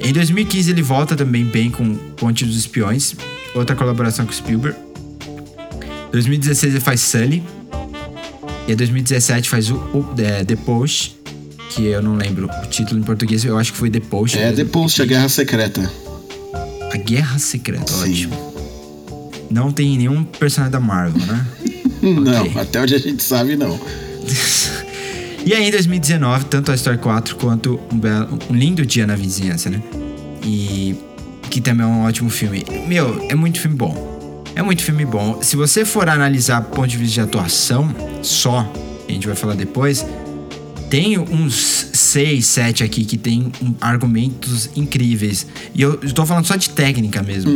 [0.00, 3.14] Em 2015 ele volta também bem com Ponte dos Espiões,
[3.54, 4.78] outra colaboração com Spielberg.
[6.12, 7.42] 2016 ele faz Sully.
[8.66, 11.16] E em 2017 faz o, o é, The Post,
[11.70, 14.38] que eu não lembro o título em português, eu acho que foi The Post.
[14.38, 14.52] É.
[14.52, 15.92] The Post, a Guerra Secreta.
[16.92, 18.10] A Guerra Secreta, Sim.
[18.26, 18.48] ótimo.
[19.50, 21.46] Não tem nenhum personagem da Marvel, né?
[22.02, 23.78] Não, até onde a gente sabe, não.
[25.46, 29.14] E aí, em 2019, tanto Toy Story 4 quanto um, belo- um lindo dia na
[29.16, 29.80] vizinhança, né?
[30.44, 30.94] E
[31.48, 32.66] que também é um ótimo filme.
[32.86, 34.44] Meu, é muito filme bom.
[34.54, 35.40] É muito filme bom.
[35.40, 37.88] Se você for analisar do ponto de vista de atuação
[38.22, 38.70] só,
[39.08, 40.04] a gente vai falar depois,
[40.90, 45.46] tem uns 6, 7 aqui que tem um- argumentos incríveis.
[45.74, 47.50] E eu estou falando só de técnica mesmo.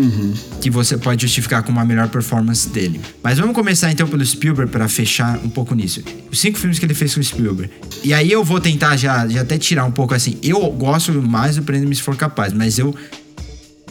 [0.61, 3.01] Que você pode justificar com uma melhor performance dele.
[3.23, 6.03] Mas vamos começar então pelo Spielberg para fechar um pouco nisso.
[6.31, 7.73] Os cinco filmes que ele fez com o Spielberg.
[8.05, 10.37] E aí eu vou tentar já, já até tirar um pouco assim.
[10.43, 12.95] Eu gosto mais do Prenda-me se for capaz, mas eu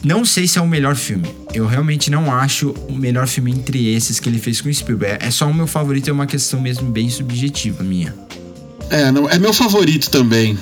[0.04, 1.28] não sei se é o melhor filme.
[1.54, 5.24] Eu realmente não acho o melhor filme entre esses que ele fez com o Spielberg.
[5.24, 8.14] É só o meu favorito, é uma questão mesmo bem subjetiva minha.
[8.92, 10.58] É, não, é meu favorito também.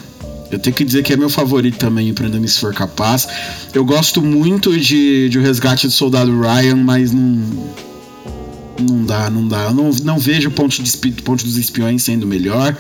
[0.51, 3.27] Eu tenho que dizer que é meu favorito também, Prenda-me se for capaz.
[3.73, 7.41] Eu gosto muito de, de O Resgate do Soldado Ryan, mas não.
[8.81, 9.65] Não dá, não dá.
[9.65, 12.77] Eu não, não vejo o Ponte, de Ponte dos Espiões sendo melhor.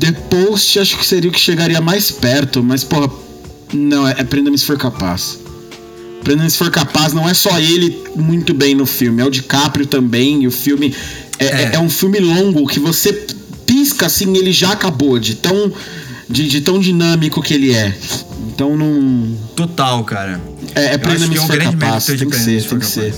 [0.00, 3.10] The Post acho que seria o que chegaria mais perto, mas porra.
[3.72, 5.38] Não, é, é Prenda-me se for capaz.
[6.22, 9.86] Prenda-me se for capaz não é só ele muito bem no filme, é o DiCaprio
[9.86, 10.42] também.
[10.42, 10.94] E o filme
[11.38, 11.48] é, É.
[11.48, 13.12] é- é um filme longo que você
[14.04, 15.72] pisca assim, ele já acabou, de tão,
[16.28, 17.94] de, de tão dinâmico que ele é.
[18.48, 19.36] Então não.
[19.56, 20.40] Total, cara.
[20.74, 22.06] É, é que é um capaz.
[22.06, 23.14] Tem que ser, se tem que ser.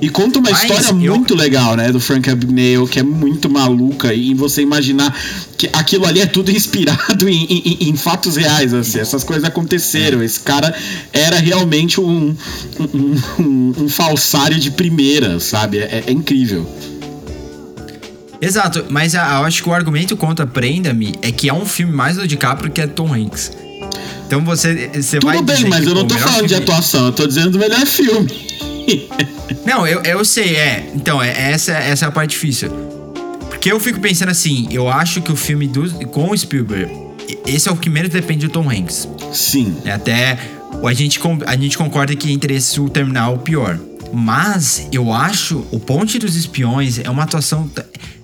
[0.00, 1.90] E conta uma Mas história eu- muito legal, né?
[1.90, 4.12] Do Frank Abagnale, que é muito maluca.
[4.12, 5.16] E você imaginar
[5.56, 8.98] que aquilo ali é tudo inspirado em, em- em fatos reais, assim.
[8.98, 10.22] Essas coisas aconteceram.
[10.22, 10.74] Esse cara
[11.12, 12.34] era realmente um,
[12.78, 15.78] um, um- um falsário de primeira, sabe?
[15.78, 16.68] É, é incrível.
[18.44, 21.92] Exato, mas a- eu acho que o argumento contra Prenda-me é que é um filme
[21.92, 23.52] mais do DiCaprio que é Tom Hanks.
[24.26, 26.62] Então você, você vai Tudo bem, dizer mas que, eu não tô falando de filme-
[26.62, 28.30] atuação, eu tô dizendo do melhor filme.
[29.64, 30.90] Não, eu, eu sei, é.
[30.94, 32.70] Então, é, essa, essa é a parte difícil.
[33.48, 36.92] Porque eu fico pensando assim, eu acho que o filme do, com o Spielberg,
[37.46, 39.08] esse é o que menos depende do Tom Hanks.
[39.32, 39.74] Sim.
[39.86, 40.38] É Até
[40.84, 43.78] a gente, a gente concorda que entre esse o terminal é o pior.
[44.14, 47.70] Mas eu acho o Ponte dos Espiões é uma atuação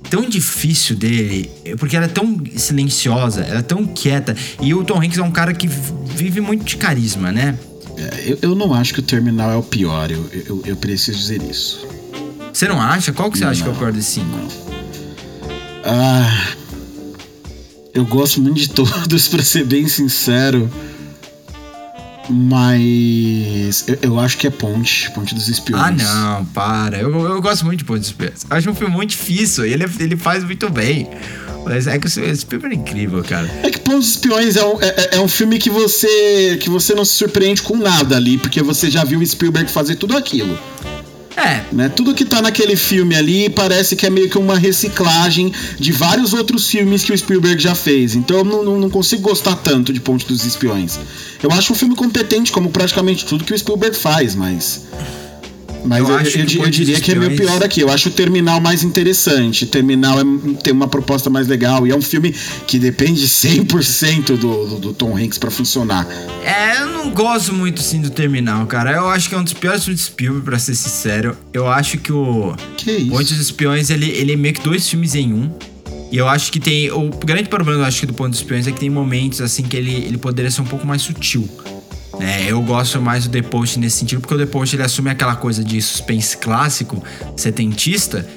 [0.09, 4.35] tão difícil dele, porque ela é tão silenciosa, ela é tão quieta.
[4.61, 7.57] E o Tom Hanks é um cara que vive muito de carisma, né?
[7.96, 11.18] É, Eu, eu não acho que o Terminal é o pior, eu, eu, eu preciso
[11.18, 11.87] dizer isso.
[12.53, 13.12] Você não acha?
[13.12, 13.79] Qual que você acha que é o Não.
[13.79, 14.38] pior desses cinco?
[15.85, 16.55] Ah.
[17.92, 20.70] Eu gosto muito de todos, pra ser bem sincero.
[22.30, 23.84] Mas.
[23.86, 25.82] Eu, eu acho que é Ponte, Ponte dos Espiões.
[25.84, 26.98] Ah, não, para.
[26.98, 28.46] Eu, eu gosto muito de Ponte dos Espiões.
[28.48, 31.08] Acho um filme muito difícil e ele, ele faz muito bem.
[31.64, 33.50] Mas é que o Spielberg é incrível, cara.
[33.62, 36.58] É que Ponte dos Espiões é um, é, é um filme que você.
[36.60, 39.96] que você não se surpreende com nada ali, porque você já viu o Spielberg fazer
[39.96, 40.58] tudo aquilo.
[41.36, 41.88] É, Né?
[41.88, 46.32] Tudo que tá naquele filme ali parece que é meio que uma reciclagem de vários
[46.32, 48.14] outros filmes que o Spielberg já fez.
[48.14, 50.98] Então eu não, não, consigo gostar tanto de Ponte dos Espiões.
[51.42, 54.82] Eu acho um filme competente, como praticamente tudo que o Spielberg faz, mas.
[55.84, 57.80] Mas Eu eu, acho eu que eu diria que é meio pior aqui.
[57.80, 59.66] Eu acho o Terminal mais interessante.
[59.66, 60.24] Terminal é,
[60.62, 61.86] tem uma proposta mais legal.
[61.86, 62.34] E é um filme
[62.66, 66.06] que depende 100% do, do, do Tom Hanks pra funcionar.
[66.44, 68.92] É, eu não gosto muito sim do Terminal, cara.
[68.92, 71.36] Eu acho que é um dos piores filmes de Spielberg, pra ser sincero.
[71.52, 73.10] Eu acho que o Que isso?
[73.10, 75.50] Ponte dos Espiões, ele, ele é meio que dois filmes em um.
[76.12, 76.90] E eu acho que tem.
[76.90, 79.62] O grande problema, eu acho que do Ponte dos Espiões é que tem momentos assim
[79.62, 81.48] que ele, ele poderia ser um pouco mais sutil.
[82.20, 82.50] Né?
[82.50, 85.37] eu gosto mais do The Post nesse sentido, porque o The Post ele assume aquela
[85.37, 87.02] coisa de suspense clássico,
[87.37, 88.28] setentista,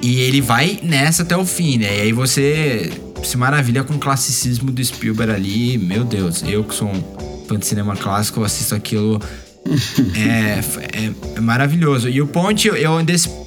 [0.00, 1.98] e ele vai nessa até o fim, né?
[1.98, 2.90] E aí você
[3.22, 5.78] se maravilha com o classicismo do Spielberg ali.
[5.78, 9.20] Meu Deus, eu que sou um fã de cinema clássico, assisto aquilo
[10.14, 10.60] é,
[10.98, 12.08] é, é maravilhoso.
[12.08, 12.92] E o Ponte, eu, eu,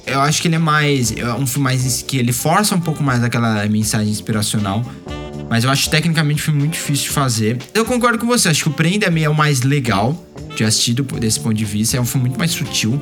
[0.06, 1.12] eu acho que ele é mais.
[1.16, 2.02] É um filme mais.
[2.02, 4.84] que ele força um pouco mais aquela mensagem inspiracional.
[5.50, 7.58] Mas eu acho tecnicamente filme muito difícil de fazer.
[7.74, 10.16] Eu concordo com você, acho que o Prenda-me é o mais legal
[10.56, 11.96] de assistir do- desse ponto de vista.
[11.96, 13.00] É um filme muito mais sutil.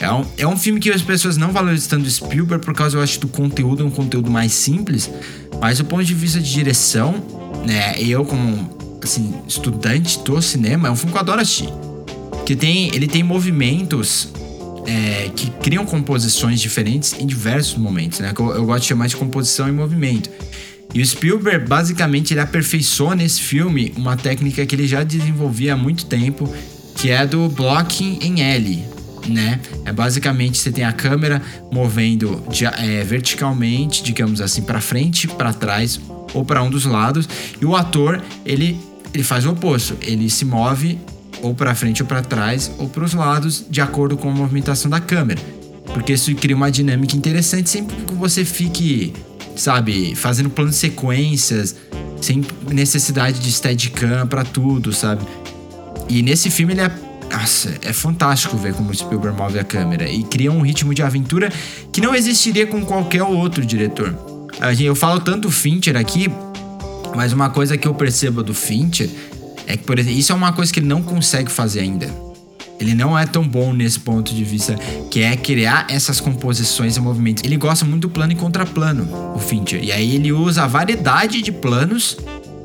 [0.00, 2.96] É um, é um filme que as pessoas não valorizam tanto o Spielberg por causa,
[2.98, 5.10] eu acho, do conteúdo, um conteúdo mais simples.
[5.60, 7.14] Mas do ponto de vista de direção,
[7.66, 8.70] né, eu como,
[9.02, 11.68] assim, estudante do cinema, é um filme que eu adoro assistir.
[12.46, 14.28] Que tem, ele tem movimentos
[14.86, 18.32] é, que criam composições diferentes em diversos momentos, né?
[18.34, 20.28] Que eu, eu gosto de chamar de composição em movimento.
[20.94, 25.76] E o Spielberg, basicamente, ele aperfeiçoa nesse filme uma técnica que ele já desenvolvia há
[25.76, 26.52] muito tempo,
[26.96, 28.84] que é do blocking em L,
[29.26, 29.58] né?
[29.86, 31.40] É basicamente você tem a câmera
[31.72, 35.98] movendo de- é, verticalmente, digamos assim, para frente, para trás
[36.34, 37.28] ou para um dos lados,
[37.60, 38.78] e o ator ele
[39.14, 40.98] ele faz o oposto, ele se move
[41.42, 44.90] ou para frente ou para trás ou para os lados de acordo com a movimentação
[44.90, 45.38] da câmera,
[45.92, 49.12] porque isso cria uma dinâmica interessante sempre que você fique,
[49.56, 51.76] sabe, fazendo planos de sequências
[52.20, 55.22] sem necessidade de steadicam para tudo, sabe?
[56.08, 56.90] E nesse filme ele é.
[57.32, 61.02] Nossa, é fantástico ver como o Spielberg move a câmera e cria um ritmo de
[61.02, 61.50] aventura
[61.90, 64.14] que não existiria com qualquer outro diretor.
[64.60, 66.28] A gente- Eu falo tanto Fincher aqui,
[67.16, 69.08] mas uma coisa que eu percebo do Fincher
[69.66, 72.06] é que, por exemplo, isso é uma coisa que ele não consegue fazer ainda.
[72.82, 74.74] Ele não é tão bom nesse ponto de vista,
[75.08, 77.44] que é criar essas composições e movimentos.
[77.44, 79.82] Ele gosta muito do plano e contraplano, o Fincher.
[79.82, 82.16] E aí ele usa a variedade de planos,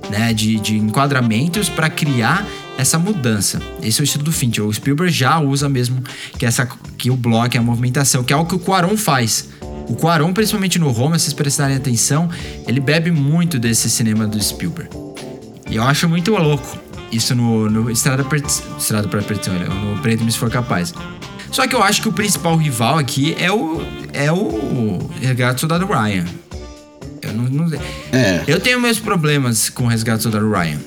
[0.10, 2.46] né, de, de enquadramentos para criar
[2.80, 3.62] essa mudança.
[3.82, 4.66] Esse é o estilo do Fincher.
[4.66, 6.04] O Spielberg já usa mesmo
[6.38, 6.66] que essa
[6.98, 9.50] que o bloco é a movimentação, que é algo que o Quaron faz.
[9.88, 12.28] O Quaron, principalmente no Roma, se vocês prestarem atenção,
[12.68, 14.90] ele bebe muito desse cinema do Spielberg.
[15.70, 18.44] E eu acho muito louco isso no, no Estrada, per...
[18.78, 19.66] Estrada para Perdição, né?
[19.68, 20.94] no Preto Se For Capaz.
[21.52, 23.82] Só que eu acho que o principal rival aqui é o
[24.14, 26.26] é o Resgate do Soldado Ryan.
[27.22, 27.80] Eu não, não-
[28.12, 28.44] É.
[28.48, 30.80] eu tenho meus problemas com o Resgate do Soldado Ryan.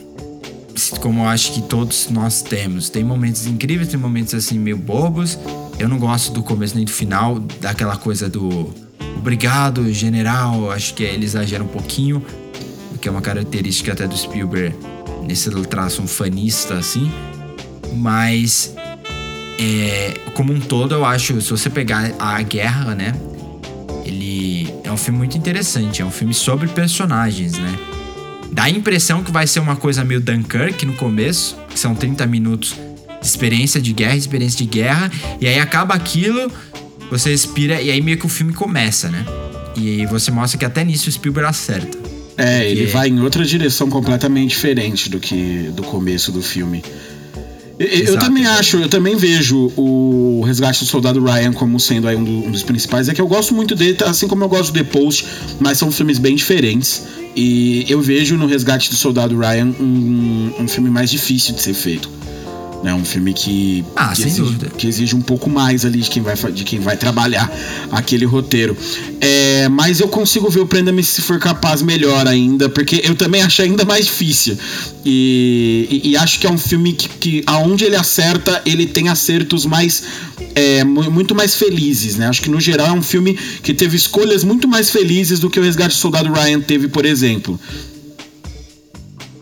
[1.01, 2.89] Como eu acho que todos nós temos.
[2.89, 5.39] Tem momentos incríveis, tem momentos assim meio bobos.
[5.79, 8.73] Eu não gosto do começo nem do final, daquela coisa do
[9.17, 10.71] obrigado, general.
[10.71, 12.25] Acho que ele exagera um pouquinho,
[13.01, 14.75] que é uma característica até do Spielberg
[15.23, 17.11] nesse traço um fanista assim.
[17.95, 18.75] Mas
[19.59, 23.15] é, como um todo, eu acho, se você pegar a guerra, né?
[24.05, 27.79] Ele é um filme muito interessante, é um filme sobre personagens, né?
[28.51, 32.27] Dá a impressão que vai ser uma coisa meio Dunkirk no começo, que são 30
[32.27, 32.75] minutos
[33.21, 36.51] de experiência de guerra, experiência de guerra, e aí acaba aquilo,
[37.11, 39.25] você respira, e aí meio que o filme começa, né?
[39.77, 42.00] E você mostra que até nisso o Spielberg acerta.
[42.43, 46.83] É, ele vai em outra direção completamente diferente do que do começo do filme.
[47.79, 48.27] Eu, eu Exato.
[48.27, 52.47] também acho, eu também vejo o Resgate do Soldado Ryan como sendo aí um, do-
[52.47, 53.09] um dos principais.
[53.09, 55.27] É que eu gosto muito dele, assim como eu gosto do The Post,
[55.59, 57.05] mas são filmes bem diferentes.
[57.35, 61.73] E eu vejo no Resgate do Soldado Ryan um, um filme mais difícil de ser
[61.75, 62.11] feito.
[62.83, 62.95] Né?
[62.95, 66.35] Um filme que, Ah, que, exige, que exige um pouco mais ali de quem vai,
[66.35, 67.53] de quem vai trabalhar
[67.93, 68.75] aquele roteiro.
[69.21, 73.43] É, mas eu consigo ver o Prenda-me se for capaz melhor ainda, porque eu também
[73.43, 74.57] acho ainda mais difícil.
[75.05, 79.11] E, e- e acho que é um filme que, que aonde ele acerta, ele tem
[79.11, 80.03] acertos mais.
[80.55, 82.27] é, mu- muito mais felizes, né?
[82.29, 85.61] Acho que no geral é um filme que teve escolhas muito mais felizes do que
[85.61, 87.61] o Resgate do Soldado Ryan teve, por exemplo.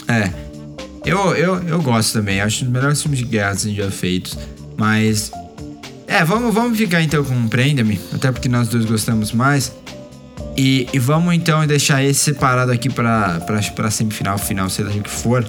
[0.08, 0.47] É.
[1.08, 2.40] Eu, eu, eu gosto também.
[2.40, 4.36] Acho um dos melhores filmes de guerra assim, já feitos.
[4.76, 5.30] Mas.
[6.06, 8.00] É, vamos, vamos ficar então com Prenda-me.
[8.12, 9.72] Até porque nós dois gostamos mais.
[10.56, 15.02] E, e vamos então deixar esse separado aqui pra, pra, pra semifinal, final, lá o
[15.02, 15.46] que for.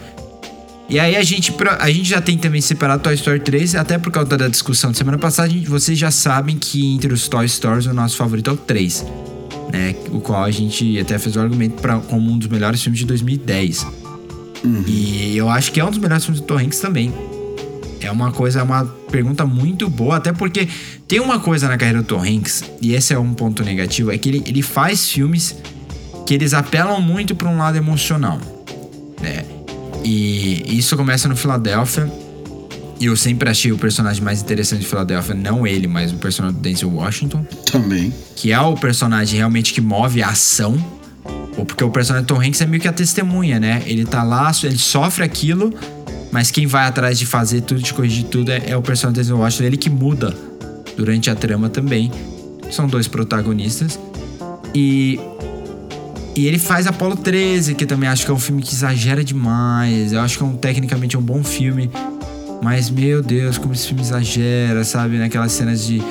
[0.87, 4.11] E aí a gente, a gente já tem também separado Toy Story 3, até por
[4.11, 7.85] causa da discussão de semana passada, gente- vocês já sabem que entre os Toy Stories
[7.85, 9.05] o nosso favorito é o 3.
[9.71, 12.99] Né, o qual a gente até fez o argumento pra, como um dos melhores filmes
[12.99, 13.85] de 2010.
[14.87, 17.13] E eu acho que é um dos melhores filmes do Tom Hanks também.
[18.01, 20.67] É uma coisa, é uma pergunta muito boa, até porque
[21.07, 24.17] tem uma coisa na carreira do Tom Hanks, e esse é um ponto negativo, é
[24.17, 25.55] que ele, ele faz filmes
[26.25, 28.39] que eles apelam muito para um lado emocional,
[29.21, 29.43] né?
[30.03, 32.09] E isso começa no Filadélfia.
[32.99, 36.57] E eu sempre achei o personagem mais interessante de Filadélfia, não ele, mas o personagem
[36.57, 38.13] do Denzel Washington Também.
[38.35, 40.77] que é o personagem realmente que move a ação.
[41.65, 43.83] Porque o personagem Tom Hanks é meio que a testemunha, né?
[43.85, 45.73] Ele tá lá, ele sofre aquilo,
[46.31, 49.25] mas quem vai atrás de fazer tudo, de corrigir tudo, é, é o personagem do
[49.25, 50.35] Denzel Washington, ele que muda
[50.95, 52.11] durante a trama também.
[52.71, 53.99] São dois protagonistas.
[54.73, 55.19] E.
[56.35, 60.13] E ele faz Apollo 13, que também acho que é um filme que exagera demais.
[60.13, 61.91] Eu acho que é um, tecnicamente é um bom filme.
[62.61, 65.17] Mas, meu Deus, como esse filme exagera, sabe?
[65.17, 66.01] Naquelas cenas de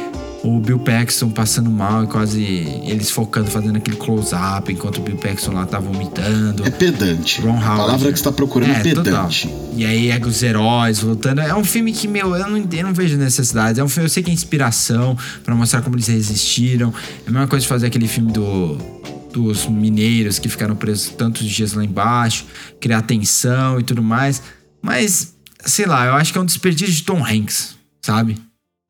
[0.56, 2.42] o Bill Paxton passando mal e quase
[2.84, 6.64] eles focando, fazendo aquele close-up enquanto o Bill Paxton lá tá vomitando.
[6.66, 7.40] É pedante.
[7.40, 7.76] Ron A Howard.
[7.78, 9.48] palavra que você tá procurando é, pedante.
[9.48, 9.72] total.
[9.76, 11.40] E aí é os heróis voltando.
[11.40, 13.78] É um filme que, meu, eu não, eu não vejo necessidade.
[13.78, 16.92] É um filme, eu sei que é inspiração pra mostrar como eles resistiram.
[17.26, 18.78] É a mesma coisa de fazer aquele filme do,
[19.32, 22.46] dos mineiros que ficaram presos tantos dias lá embaixo,
[22.80, 24.42] criar tensão e tudo mais.
[24.82, 25.34] Mas,
[25.64, 28.36] sei lá, eu acho que é um desperdício de Tom Hanks, sabe?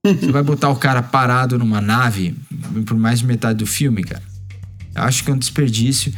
[0.04, 2.34] Você vai botar o cara parado numa nave
[2.86, 4.22] por mais de metade do filme, cara.
[4.94, 6.12] Eu acho que é um desperdício.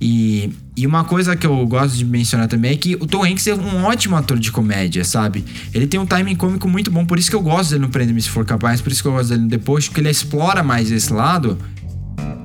[0.00, 3.46] E, e uma coisa que eu gosto de mencionar também é que o Tom Hanks
[3.46, 5.44] é um ótimo ator de comédia, sabe?
[5.72, 8.20] Ele tem um timing cômico muito bom, por isso que eu gosto dele no Prenda-me
[8.20, 10.90] Se For Capaz, por isso que eu gosto dele no Post, porque ele explora mais
[10.90, 11.58] esse lado.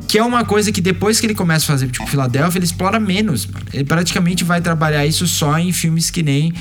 [0.07, 2.99] Que é uma coisa que depois que ele começa a fazer, tipo, Filadélfia, ele explora
[2.99, 3.65] menos, mano.
[3.73, 6.53] Ele praticamente vai trabalhar isso só em filmes que nem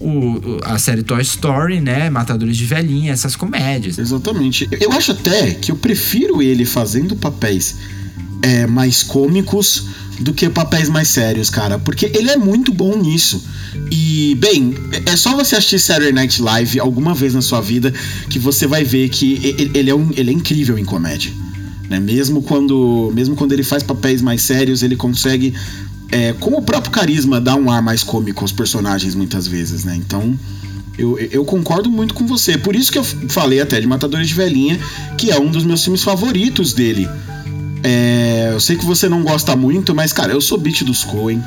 [0.00, 2.08] o, a série Toy Story, né?
[2.08, 3.98] Matadores de Velhinha, essas comédias.
[3.98, 4.68] Exatamente.
[4.80, 7.76] Eu acho até que eu prefiro ele fazendo papéis
[8.42, 9.86] é, mais cômicos
[10.20, 11.78] do que papéis mais sérios, cara.
[11.78, 13.44] Porque ele é muito bom nisso.
[13.90, 14.74] E, bem,
[15.06, 17.92] é só você assistir Saturday Night Live alguma vez na sua vida
[18.28, 21.30] que você vai ver que ele é, um, ele é incrível em comédia.
[21.88, 21.98] Né?
[21.98, 25.52] Mesmo, quando, mesmo quando ele faz papéis mais sérios, ele consegue,
[26.10, 29.94] é, com o próprio carisma, dar um ar mais cômico aos personagens muitas vezes, né?
[29.96, 30.38] Então,
[30.98, 32.58] eu, eu concordo muito com você.
[32.58, 34.78] Por isso que eu falei até de Matadores de Velhinha,
[35.16, 37.08] que é um dos meus filmes favoritos dele.
[37.82, 41.42] É, eu sei que você não gosta muito, mas, cara, eu sou beat dos Coen.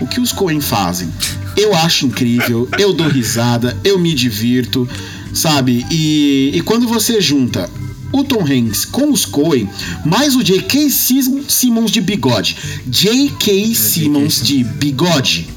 [0.00, 1.08] O que os Coen fazem?
[1.56, 4.88] Eu acho incrível, eu dou risada, eu me divirto,
[5.34, 5.84] sabe?
[5.90, 7.68] E, e quando você junta
[8.12, 9.68] o Tom Hanks com os Coen,
[10.04, 10.90] mais o J.K.
[10.90, 12.56] Sim- Simmons de bigode.
[12.86, 13.74] J.K.
[13.74, 15.48] Simmons de bigode,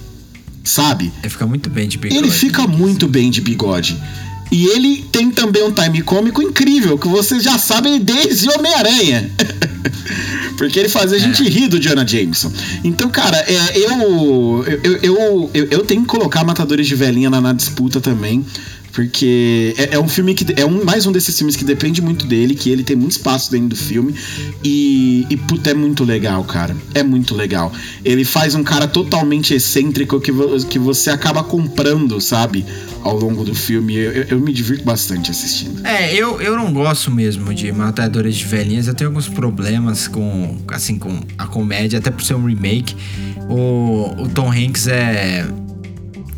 [0.64, 1.12] sabe?
[1.22, 2.20] Ele fica muito bem de bigode.
[2.20, 3.98] Ele fica muito bem de bigode.
[4.52, 9.32] E ele tem também um time cômico incrível, que vocês já sabem desde Homem-Aranha.
[10.58, 12.52] Porque ele faz a gente rir do Jonah Jameson.
[12.84, 18.00] Então, cara, é, eu, eu, eu, eu, tenho que colocar Matadores de Velhinha na disputa
[18.00, 18.46] também.
[18.94, 20.46] Porque é, é um filme que.
[20.60, 23.52] É um, mais um desses filmes que depende muito dele, que ele tem muito espaço
[23.52, 24.14] dentro do filme.
[24.64, 26.76] E, e puta, é muito legal, cara.
[26.94, 27.72] É muito legal.
[28.04, 30.32] Ele faz um cara totalmente excêntrico que,
[30.70, 32.66] que você acaba comprando, sabe?
[33.04, 33.96] Ao longo do filme.
[33.96, 35.86] Eu, eu- eu me divirto bastante assistindo.
[35.86, 38.88] É, eu, eu não gosto mesmo de Matadores de Velhinhas.
[38.88, 42.96] Eu tenho alguns problemas com, assim, com a comédia, até por ser um remake.
[43.50, 45.46] O, o Tom Hanks é.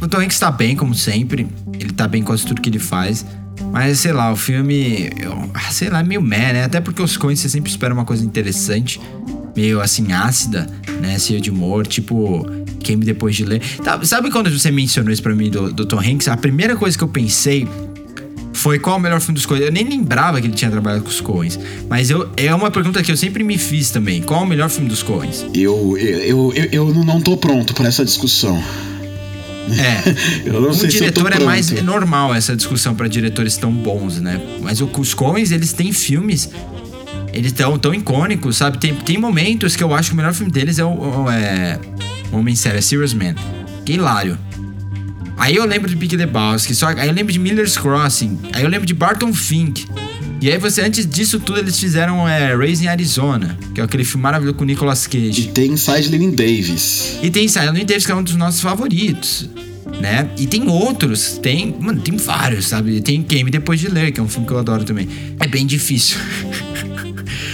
[0.03, 1.47] O Tom Hanks tá bem, como sempre.
[1.79, 3.25] Ele tá bem quase tudo que ele faz.
[3.71, 5.09] Mas, sei lá, o filme.
[5.19, 6.63] eu- ah, sei lá, é meio meh, né?
[6.65, 8.99] Até porque os Coens você sempre espera uma coisa interessante.
[9.55, 10.67] meio assim ácida,
[10.99, 11.17] né?
[11.19, 12.43] Cheia de humor, tipo
[12.79, 13.61] Queime Depois de Ler.
[13.83, 16.27] Tá, sabe quando você mencionou isso pra mim do, do Tom Hanks?
[16.27, 17.67] A primeira coisa que eu pensei
[18.51, 19.61] foi qual o melhor filme dos Coens.
[19.63, 21.59] Eu nem lembrava que ele tinha trabalhado com os Coens.
[21.87, 24.23] Mas eu, é uma pergunta que eu sempre me fiz também.
[24.23, 25.45] Qual o melhor filme dos Coens?
[25.53, 28.61] Eu, eu, eu, eu não tô pronto para essa discussão.
[29.71, 30.13] É.
[30.45, 33.71] Eu não o sei se eu diretor é mais normal essa discussão pra diretores tão
[33.71, 34.39] bons, né?
[34.61, 36.49] Mas o- os Coens, eles têm filmes.
[37.31, 38.77] Eles tão, tão icônicos, sabe?
[38.77, 40.89] Tem, tem momentos que eu acho que o melhor filme deles é o,
[41.23, 41.79] o- é,
[42.31, 43.35] Homem Sério, é Serious Man.
[43.85, 44.37] Que hilário.
[45.37, 48.69] Aí eu lembro de Big Lebowski, só, aí eu lembro de Miller's Crossing, aí eu
[48.69, 49.87] lembro de Barton Fink.
[50.43, 54.23] E aí você, antes disso tudo, eles fizeram é, Raising Arizona, que é aquele filme
[54.23, 55.47] maravilhoso com o Nicolas E Cage.
[55.53, 57.17] tem Sidley Davis.
[57.23, 59.49] E tem Silent Davis, que é um dos nossos favoritos.
[60.01, 60.27] Né?
[60.37, 61.73] E tem outros, tem.
[61.79, 62.99] Mano, tem vários, sabe?
[62.99, 65.07] Tem Game Depois de Ler, que é um filme que eu adoro também.
[65.39, 66.17] É bem difícil.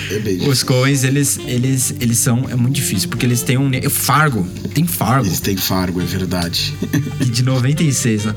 [0.09, 2.49] É bem- Os Coens, eles, eles, eles são.
[2.49, 3.69] É muito difícil, porque eles têm um.
[3.89, 4.47] Fargo.
[4.73, 5.27] Tem Fargo.
[5.27, 6.73] Eles têm Fargo, é verdade.
[7.19, 8.33] de 96, né?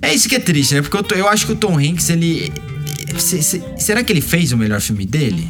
[0.00, 0.82] É isso que é triste, né?
[0.82, 2.52] Porque eu, tô- eu acho que o Tom Hanks, ele.
[3.22, 5.48] Se- se- será que ele fez o melhor filme dele?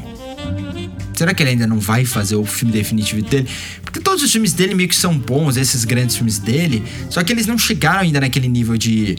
[1.14, 3.46] Será que ele ainda não vai fazer o filme definitivo dele?
[3.82, 7.32] Porque todos os filmes dele meio que são bons, esses grandes filmes dele, só que
[7.32, 9.16] eles não chegaram ainda naquele nível de.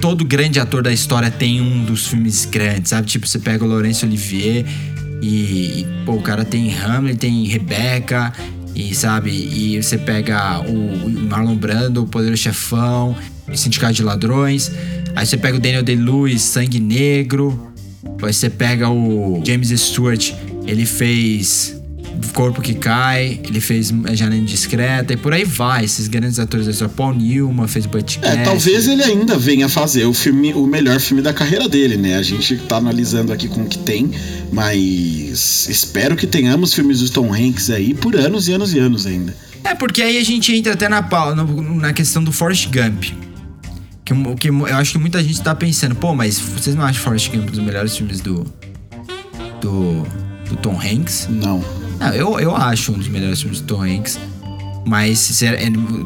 [0.00, 3.06] Todo grande ator da história tem um dos filmes grandes, sabe?
[3.06, 4.66] Tipo, você pega o Laurence Olivier
[5.22, 8.32] e, e, pô, o cara tem Hamlet, tem Rebecca,
[8.74, 9.30] e sabe?
[9.30, 13.16] E você pega o, o Marlon Brando, o Poderoso Chefão,
[13.48, 14.72] o Sindicato de Ladrões.
[15.14, 17.72] Aí você pega o Daniel Day-Lewis, Sangue Negro.
[18.22, 20.32] Aí você pega o James Stewart,
[20.66, 21.76] ele fez
[22.32, 25.84] Corpo que Cai, ele fez Janela Indiscreta e por aí vai.
[25.84, 26.66] Esses grandes atores.
[26.94, 31.22] Paul Newman fez Butch É, talvez ele ainda venha fazer o filme, o melhor filme
[31.22, 32.16] da carreira dele, né?
[32.16, 34.10] A gente tá analisando aqui com o que tem,
[34.52, 39.06] mas espero que tenhamos filmes do Tom Hanks aí por anos e anos e anos
[39.06, 39.34] ainda.
[39.64, 43.25] É, porque aí a gente entra até na, na questão do Forrest Gump.
[44.06, 47.02] Que, o que eu acho que muita gente tá pensando, pô, mas vocês não acham
[47.02, 48.44] Forrest Gump um dos melhores filmes do.
[49.60, 50.06] do.
[50.48, 51.26] do Tom Hanks?
[51.28, 51.62] Não.
[51.98, 54.16] Não, eu, eu acho um dos melhores filmes do Tom Hanks.
[54.86, 55.56] Mas sincero,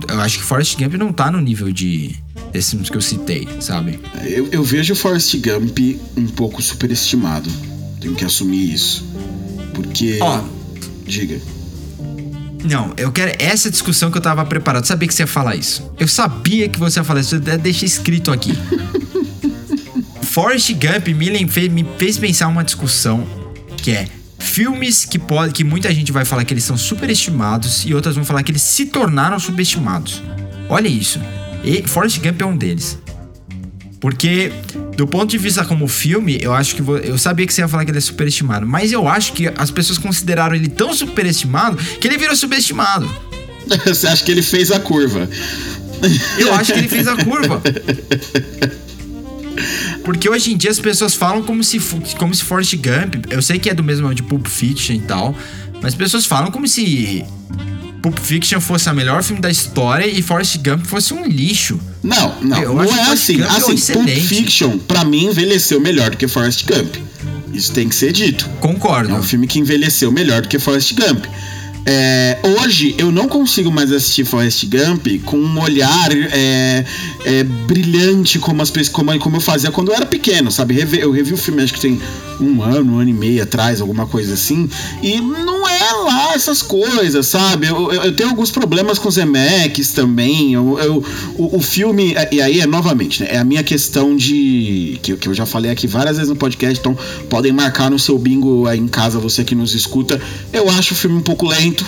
[0.09, 2.17] eu acho que Forrest Gump não tá no nível de.
[2.51, 4.01] desses filmes que eu citei, sabe?
[4.25, 5.79] Eu, eu vejo o Forrest Gump
[6.17, 7.51] um pouco superestimado.
[8.01, 9.05] Tenho que assumir isso.
[9.75, 10.19] Porque.
[10.23, 10.43] Ó.
[11.05, 11.39] Diga.
[12.65, 13.33] Não, eu quero.
[13.39, 14.85] Essa discussão que eu tava preparado.
[14.85, 15.91] Sabia que você ia falar isso.
[15.99, 17.37] Eu sabia que você ia falar isso.
[17.37, 18.53] Eu até deixei escrito aqui.
[20.23, 23.27] Forrest Gump me, fez, me fez pensar uma discussão
[23.77, 24.07] que é
[24.39, 28.25] filmes que pode, que muita gente vai falar que eles são superestimados e outras vão
[28.25, 30.23] falar que eles se tornaram subestimados.
[30.69, 31.21] Olha isso.
[31.63, 32.99] E Forrest Gump é um deles.
[34.01, 34.53] Porque,
[35.01, 36.83] do ponto de vista como filme, eu acho que.
[36.83, 38.67] vo- Eu sabia que você ia falar que ele é superestimado.
[38.67, 43.09] Mas eu acho que as pessoas consideraram ele tão superestimado que ele virou subestimado.
[43.87, 45.27] Você acha que ele fez a curva?
[46.37, 47.63] Eu acho que ele fez a curva.
[50.05, 51.79] Porque hoje em dia as pessoas falam como se,
[52.19, 53.25] como se Forrest Gump.
[53.31, 55.35] Eu sei que é do mesmo de Pulp Fiction e tal.
[55.77, 57.25] Mas as pessoas falam como se
[58.03, 61.79] Pulp Fiction fosse o melhor filme da história e Forrest Gump fosse um lixo.
[62.03, 63.37] Não, não, Eu não acho é assim.
[63.39, 63.79] Gump é Assim, Pulp
[64.09, 64.21] excelente.
[64.27, 66.95] Fiction, pra mim, envelheceu melhor do que Forrest Gump.
[67.53, 68.49] Isso tem que ser dito.
[68.61, 69.11] Concordo.
[69.13, 71.25] É um filme que envelheceu melhor do que Forrest Gump.
[71.87, 76.85] É, hoje eu não consigo mais assistir Forrest Gump com um olhar é,
[77.25, 80.75] é, brilhante como, as, pessoas- como, como eu fazia quando eu era pequeno, sabe?
[80.75, 81.99] Revi- eu revi o filme acho que tem
[82.39, 84.69] um ano, um ano e meio atrás, alguma coisa assim,
[85.03, 87.67] e não é lá essas coisas, sabe?
[87.67, 90.55] Eu, eu- eu tenho alguns problemas com os Zemeckis também.
[90.55, 91.05] Eu, eu-
[91.37, 93.29] o, o filme, e aí é novamente, né?
[93.33, 94.99] É a minha questão de.
[95.03, 96.97] Que, que eu já falei aqui várias vezes no podcast, então
[97.29, 100.21] podem marcar no seu bingo aí em casa, você que nos escuta.
[100.53, 101.85] Eu acho o filme um pouco lento.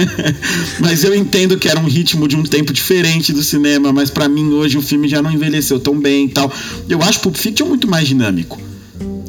[0.80, 4.28] mas eu entendo que era um ritmo de um tempo diferente do cinema, mas pra
[4.28, 6.52] mim hoje o filme já não envelheceu tão bem e tal.
[6.88, 8.60] Eu acho Pulp Fiction muito mais dinâmico.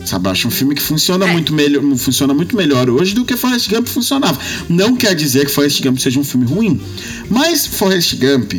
[0.06, 1.32] Sabe, acho um filme que funciona É.
[1.34, 4.40] muito melhor, funciona muito melhor hoje do que Forrest Gump funcionava.
[4.70, 6.80] Não quer dizer que Forrest Gump seja um filme ruim,
[7.30, 8.54] mas Forrest Gump,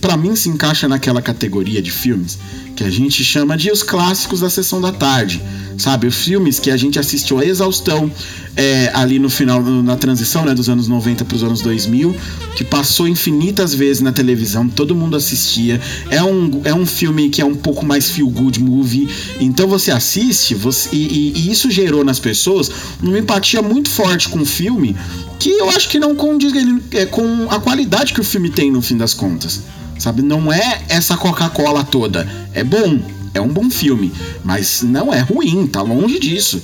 [0.00, 2.38] pra mim, se encaixa naquela categoria de filmes
[2.82, 5.40] que a gente chama de os clássicos da sessão da tarde,
[5.78, 6.08] sabe?
[6.08, 8.10] Os filmes que a gente assistiu a exaustão
[8.56, 12.14] é, ali no final, na transição né, dos anos 90 para os anos 2000,
[12.56, 15.80] que passou infinitas vezes na televisão, todo mundo assistia.
[16.10, 19.08] É um, é um filme que é um pouco mais feel good movie,
[19.38, 22.68] então você assiste você, e, e- e isso gerou nas pessoas
[23.00, 24.96] uma empatia muito forte com o filme
[25.38, 26.52] que eu acho que não condiz
[26.92, 29.60] é, com a qualidade que o filme tem no fim das contas.
[29.98, 32.26] Sabe, não é essa Coca-Cola toda.
[32.52, 32.98] É bom,
[33.34, 34.10] é um bom filme,
[34.42, 36.62] mas não é ruim, tá longe disso.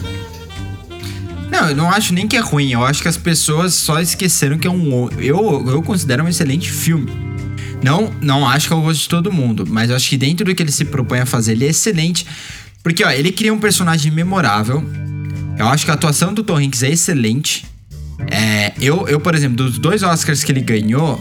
[1.50, 2.72] Não, eu não acho nem que é ruim.
[2.72, 5.10] Eu acho que as pessoas só esqueceram que é um.
[5.18, 7.10] Eu, eu considero um excelente filme.
[7.82, 10.46] Não, não acho que é o gosto de todo mundo, mas eu acho que dentro
[10.46, 12.26] do que ele se propõe a fazer, ele é excelente.
[12.82, 14.82] Porque, ó, ele cria um personagem memorável.
[15.58, 17.66] Eu acho que a atuação do Tom Hanks é excelente.
[18.30, 21.20] É, eu, eu, por exemplo, dos dois Oscars que ele ganhou,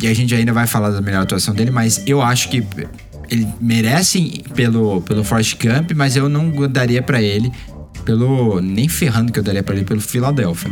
[0.00, 2.62] e a gente ainda vai falar da melhor atuação dele, mas eu acho que
[3.30, 7.52] ele merece pelo, pelo Forrest Gump, mas eu não daria para ele
[8.04, 8.60] pelo.
[8.60, 10.70] Nem ferrando que eu daria pra ele pelo Philadelphia.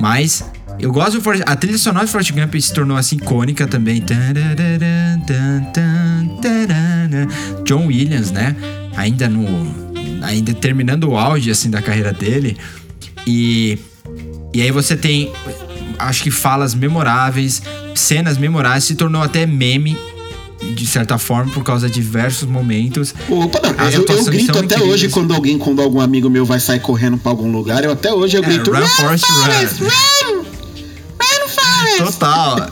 [0.00, 0.44] Mas
[0.78, 4.02] eu gosto do Forrest, A trilha sonora do Forrest Gump se tornou assim icônica também.
[7.64, 8.56] John Williams, né?
[8.96, 9.46] Ainda no.
[10.22, 12.56] Ainda terminando o auge assim da carreira dele.
[13.26, 13.78] E.
[14.54, 15.30] E aí você tem.
[15.98, 17.62] Acho que falas memoráveis,
[17.94, 19.96] cenas memoráveis, se tornou até meme
[20.60, 23.14] de certa forma, por causa de diversos momentos.
[23.28, 24.90] Opa, não, eu, eu, grito até incríveis.
[24.90, 28.12] hoje quando alguém, quando algum amigo meu vai sair correndo pra algum lugar, eu até
[28.12, 28.70] hoje eu é, grito.
[28.70, 29.86] Run, run, Forrest, run!
[29.86, 30.44] Run!
[31.20, 31.96] Run, Forrest!
[31.98, 32.70] Total.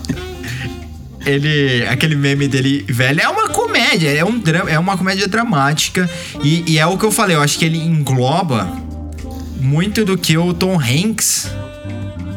[1.26, 6.08] ele aquele meme dele velho é uma comédia é um drama é uma comédia dramática
[6.42, 8.70] e, e, é o que eu falei eu acho que ele engloba
[9.58, 11.50] muito do que o Tom Hanks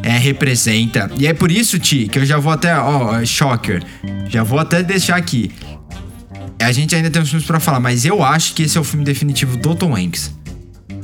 [0.07, 1.11] é, representa.
[1.17, 2.73] E é por isso, Ti, que eu já vou até.
[2.79, 3.83] Ó, shocker.
[4.29, 5.51] Já vou até deixar aqui.
[6.61, 8.85] A gente ainda tem uns filmes pra falar, mas eu acho que esse é o
[8.85, 10.33] filme definitivo do Tom Hanks.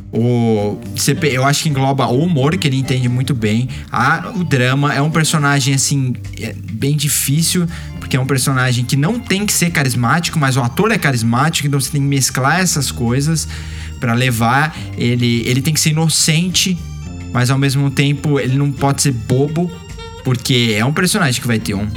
[0.10, 3.68] O CP, eu acho que engloba o humor, que ele entende muito bem.
[3.92, 7.68] A, o drama é um personagem, assim, é bem difícil,
[8.00, 11.68] porque é um personagem que não tem que ser carismático, mas o ator é carismático,
[11.68, 13.50] então você tem que mesclar essas coisas
[14.00, 15.44] para levar ele.
[15.46, 16.78] Ele tem que ser inocente
[17.34, 19.70] mas ao mesmo tempo ele não pode ser bobo,
[20.24, 21.88] porque é um personagem que vai ter um,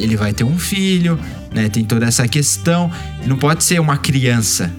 [0.00, 1.18] ele vai ter um filho,
[1.54, 1.68] né?
[1.68, 2.90] Tem toda essa questão.
[3.26, 4.72] Não pode ser uma criança.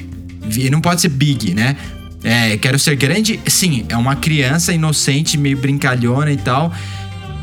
[0.43, 1.78] Ele não pode ser big, né?
[2.24, 6.74] É, quero ser grande, sim, é uma criança inocente, meio brincalhona e tal.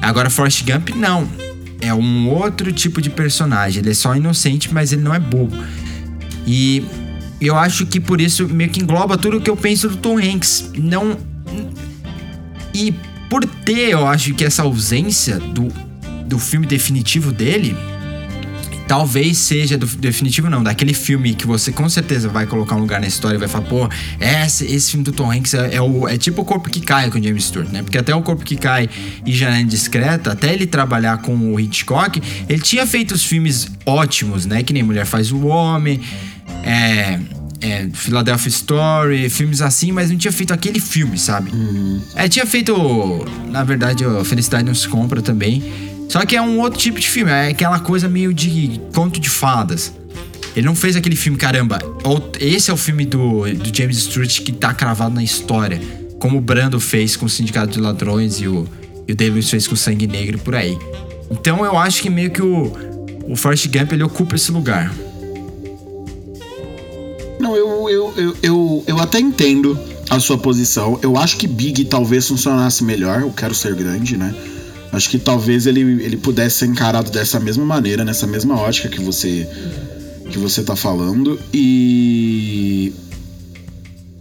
[0.03, 1.27] Agora Forrest Gump não.
[1.81, 3.81] É um outro tipo de personagem.
[3.81, 5.57] Ele é só inocente, mas ele não é bobo.
[6.47, 6.85] E
[7.41, 10.19] eu acho que por isso meio que engloba tudo o que eu penso do Tom
[10.19, 10.71] Hanks.
[10.77, 11.17] Não
[12.75, 12.93] e
[13.31, 15.69] por ter, eu acho que essa ausência do,
[16.27, 17.77] do filme definitivo dele,
[18.87, 23.01] talvez seja do definitivo não, daquele filme que você com certeza vai colocar um lugar
[23.01, 23.89] na história e vai falar, pô,
[24.21, 27.11] esse, esse filme do Tom Hanks é, é, o, é tipo o Corpo que Cai
[27.11, 27.83] com James Stewart, né?
[27.83, 28.89] Porque até o Corpo que Cai
[29.25, 34.45] e Janela Indiscreta, até ele trabalhar com o Hitchcock, ele tinha feito os filmes ótimos,
[34.45, 34.63] né?
[34.63, 36.01] Que nem Mulher Faz o Homem,
[36.63, 37.19] é
[37.65, 41.51] é, Philadelphia Story, filmes assim, mas não tinha feito aquele filme, sabe?
[41.51, 41.99] Uhum.
[42.15, 42.75] É, tinha feito,
[43.51, 45.65] na verdade, Felicidade Não Se Compra também.
[46.11, 49.31] Só que é um outro tipo de filme, é aquela coisa meio de conto de
[49.31, 49.95] fadas.
[50.55, 51.79] Ele não fez aquele filme, caramba,
[52.39, 55.81] esse é o filme do, do James Stewart que tá cravado na história.
[56.19, 58.69] Como o Brando fez com o Sindicato de Ladrões e o,
[59.09, 60.79] e o David fez com o Sangue Negro por aí.
[61.31, 62.71] Então eu acho que meio que o,
[63.27, 64.93] o Forrest Gump ele ocupa esse lugar.
[67.45, 69.79] Não, eu, eu, eu, eu, eu até entendo
[70.09, 70.99] a sua posição.
[71.03, 73.21] Eu acho que Big talvez funcionasse melhor.
[73.21, 74.35] Eu quero ser grande, né?
[74.91, 78.99] Acho que talvez ele, ele pudesse ser encarado dessa mesma maneira, nessa mesma ótica que
[78.99, 79.47] você
[80.31, 81.39] que você tá falando.
[81.53, 82.95] E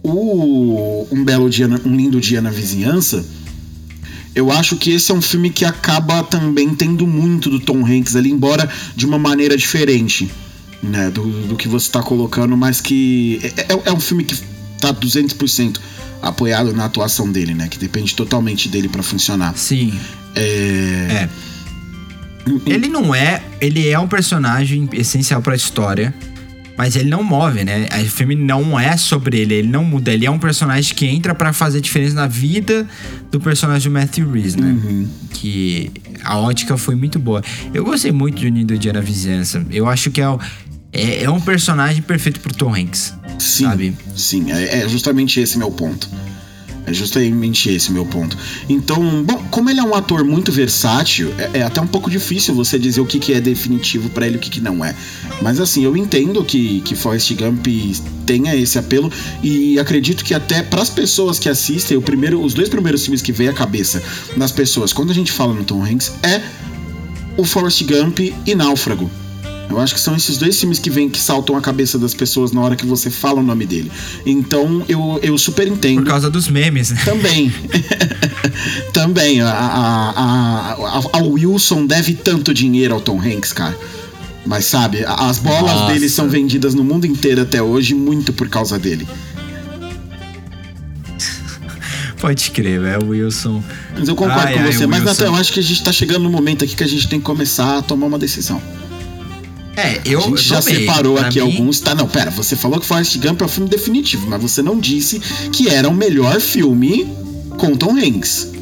[0.02, 3.24] o Um Belo Dia, Um Lindo Dia na Vizinhança,
[4.34, 8.16] eu acho que esse é um filme que acaba também tendo muito do Tom Hanks
[8.16, 10.30] ali, embora de uma maneira diferente
[10.88, 14.36] né, do, do que você está colocando, mas que é, é, é, um filme que
[14.80, 15.78] tá 200%
[16.22, 19.56] apoiado na atuação dele, né, que depende totalmente dele para funcionar.
[19.56, 19.98] Sim.
[20.34, 20.42] É...
[20.42, 21.28] é.
[22.66, 26.12] Ele não é, ele é um personagem essencial para a história,
[26.76, 27.86] mas ele não move, né?
[28.02, 30.12] O filme não é sobre ele, ele não muda.
[30.12, 32.86] Ele é um personagem que entra para fazer diferença na vida
[33.30, 34.72] do personagem do Matthew Reese, né?
[34.72, 35.08] Uhum.
[35.30, 35.90] Que
[36.22, 37.42] a ótica foi muito boa.
[37.72, 39.64] Eu gostei muito de Unido Dia na Vizinhança.
[39.70, 40.38] Eu acho que é o,
[40.94, 43.12] é, é um personagem perfeito pro Tom Hanks.
[43.38, 43.96] Sim, sabe?
[44.14, 46.08] sim, é, é justamente esse meu ponto.
[46.86, 48.36] É justamente esse meu ponto.
[48.68, 52.54] Então, bom, como ele é um ator muito versátil, é, é até um pouco difícil
[52.54, 54.94] você dizer o que, que é definitivo para ele e o que, que não é.
[55.42, 57.66] Mas assim, eu entendo que, que Forrest Gump
[58.26, 59.10] tenha esse apelo
[59.42, 63.22] e acredito que até para as pessoas que assistem, o primeiro, os dois primeiros filmes
[63.22, 64.02] que vem à cabeça
[64.36, 66.42] nas pessoas quando a gente fala no Tom Hanks é
[67.36, 69.10] o Forrest Gump e Náufrago.
[69.68, 72.52] Eu acho que são esses dois filmes que vêm que saltam a cabeça das pessoas
[72.52, 73.90] na hora que você fala o nome dele.
[74.24, 76.02] Então eu, eu super entendo.
[76.02, 77.00] Por causa dos memes, né?
[77.04, 77.52] Também.
[78.92, 79.40] Também.
[79.40, 83.76] A, a, a, a, Wilson deve tanto dinheiro ao Tom Hanks, cara.
[84.46, 85.92] Mas sabe, as bolas Nossa.
[85.92, 89.08] dele são vendidas no mundo inteiro até hoje, muito por causa dele.
[92.20, 93.06] Pode crer, velho.
[93.06, 93.64] O Wilson.
[93.98, 94.86] Mas eu concordo Ai, com ai, você.
[94.86, 95.12] Mas, Wilson.
[95.12, 97.18] Natan, eu acho que a gente tá chegando no momento aqui que a gente tem
[97.18, 98.60] que começar a tomar uma decisão.
[99.76, 100.20] É, eu.
[100.20, 100.80] a gente já tomei.
[100.86, 101.80] separou Pra aqui mim- alguns.
[101.80, 102.30] Tá, não, pera.
[102.30, 105.18] Você falou que Forrest Gump é o filme definitivo, mas você não disse
[105.52, 107.06] que era o melhor filme
[107.58, 108.52] com Tom Hanks.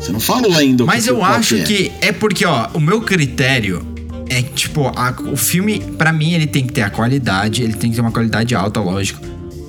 [0.00, 1.62] Você não falou ainda o Mas eu acho é.
[1.62, 3.86] que é porque, ó, o meu critério
[4.28, 7.74] é que, tipo, a- o filme, pra mim, ele tem que ter a qualidade, ele
[7.74, 9.20] tem que ter uma qualidade alta, lógico.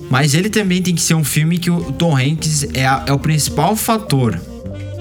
[0.10, 3.12] Mas ele também tem que ser um filme que o Tom Hanks é, a- é
[3.14, 4.40] o principal fator,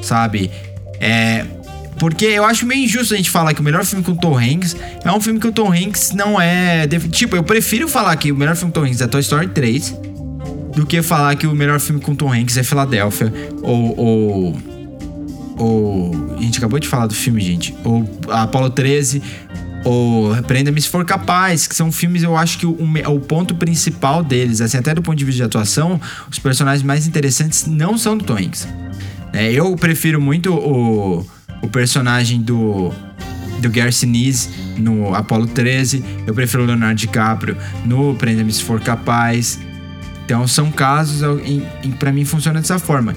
[0.02, 0.50] sabe?
[1.00, 1.44] É.
[1.98, 4.36] Porque eu acho meio injusto a gente falar que o melhor filme com o Tom
[4.36, 6.86] Hanks é um filme que o Tom Hanks não é.
[7.10, 9.48] Tipo, eu prefiro falar que o melhor filme com o Tom Hanks é Toy Story
[9.48, 9.94] 3
[10.74, 13.32] do que falar que o melhor filme com o Tom Hanks é Filadélfia
[13.62, 13.98] ou.
[13.98, 14.72] ou
[15.58, 16.34] ou.
[16.36, 17.74] A gente acabou de falar do filme, gente.
[17.84, 19.22] Ou Apollo 13.
[19.84, 22.76] Ou Prenda-me se for capaz, que são filmes, eu acho que o,
[23.08, 27.06] o ponto principal deles, assim, até do ponto de vista de atuação, os personagens mais
[27.06, 28.68] interessantes não são do Tom Hanks.
[29.32, 31.26] É, eu prefiro muito o,
[31.62, 32.92] o personagem do,
[33.60, 36.04] do Gary Sinise no Apollo 13.
[36.26, 37.56] Eu prefiro o Leonardo DiCaprio
[37.86, 39.58] no Prenda-me se for capaz.
[40.24, 43.16] Então são casos em, em para mim funciona dessa forma.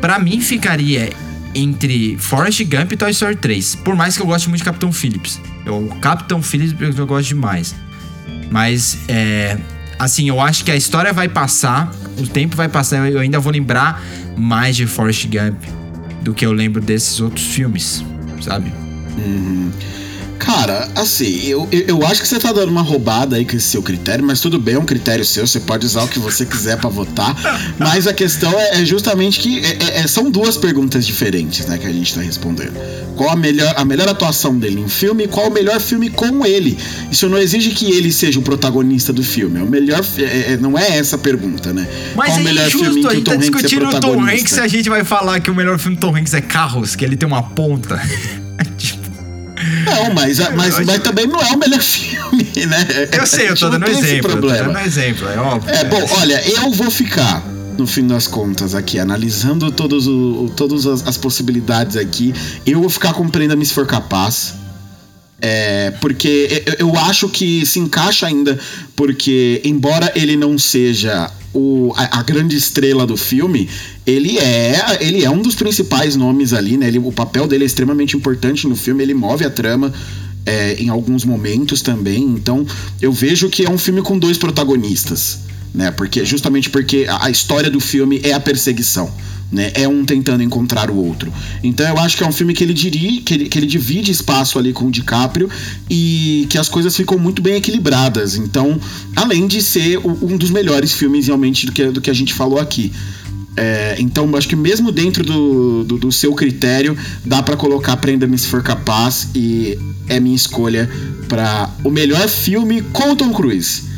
[0.00, 1.10] Pra mim ficaria
[1.54, 3.76] entre Forrest Gump e Toy Story 3.
[3.76, 5.40] Por mais que eu goste muito de Capitão Phillips.
[5.64, 7.74] Eu, o Capitão Phillips eu gosto demais.
[8.50, 9.56] Mas é
[9.98, 13.52] assim, eu acho que a história vai passar, o tempo vai passar, eu ainda vou
[13.52, 14.02] lembrar
[14.36, 15.83] mais de Forrest Gump
[16.24, 18.02] do que eu lembro desses outros filmes,
[18.40, 18.72] sabe?
[20.44, 23.82] Cara, assim, eu, eu, acho que você tá dando uma roubada aí com esse seu
[23.82, 26.76] critério, mas tudo bem, é um critério seu, você pode usar o que você quiser
[26.78, 27.34] pra votar.
[27.78, 31.78] Mas a questão é, é justamente que é- é- é- são duas perguntas diferentes, né,
[31.78, 32.74] que a gente tá respondendo.
[33.16, 36.44] Qual a melhor, a melhor atuação dele em filme e qual o melhor filme com
[36.44, 36.76] ele?
[37.10, 39.60] Isso não exige que ele seja o protagonista do filme.
[39.60, 40.04] É o melhor.
[40.18, 41.86] é- é- não é essa a pergunta, né?
[42.14, 44.00] Mas qual o é melhor injusto, filme a o gente tá Hanks é discutindo o
[44.00, 44.20] Tom?
[44.20, 46.94] Hanks e a gente vai falar que o melhor filme do Tom Hanks é Carros,
[46.94, 48.00] que ele tem uma ponta.
[49.84, 52.86] Não, mas, mas, mas acho- também não é o melhor filme, né?
[53.12, 54.30] eu sei, eu tô dando esse exemplo.
[54.30, 54.72] Eu tô problema.
[54.72, 55.74] dando exemplo, é óbvio.
[55.74, 57.42] É, bom, olha, eu vou ficar,
[57.78, 62.32] no fim das contas, aqui, analisando todos o, todas as, as possibilidades aqui.
[62.64, 64.54] Eu vou ficar com Prenda-me se for capaz.
[65.40, 68.58] É, porque eu, eu acho que se encaixa ainda,
[68.96, 73.68] porque embora ele não seja o, a, a grande estrela do filme,
[74.06, 76.88] ele é, ele é um dos principais nomes ali, né?
[76.88, 79.92] Ele, o papel dele é extremamente importante no filme, ele move a trama
[80.46, 82.22] é, em alguns momentos também.
[82.22, 82.66] Então
[83.00, 85.40] eu vejo que é um filme com dois protagonistas,
[85.74, 85.90] né?
[85.90, 89.12] Porque justamente porque a, a história do filme é a perseguição.
[89.52, 91.32] Né, é um tentando encontrar o outro.
[91.62, 94.10] Então eu acho que é um filme que ele, diri, que ele, que ele divide
[94.10, 95.48] espaço ali com o DiCaprio
[95.88, 98.34] e que as coisas ficam muito bem equilibradas.
[98.36, 98.80] Então,
[99.14, 102.58] além de ser um dos melhores filmes realmente do que, do que a gente falou
[102.58, 102.90] aqui.
[103.56, 108.36] É, então, acho que mesmo dentro do, do, do seu critério, dá pra colocar Prenda-me
[108.36, 109.78] se for capaz e
[110.08, 110.90] é minha escolha
[111.28, 113.93] pra o melhor filme com Tom Cruise.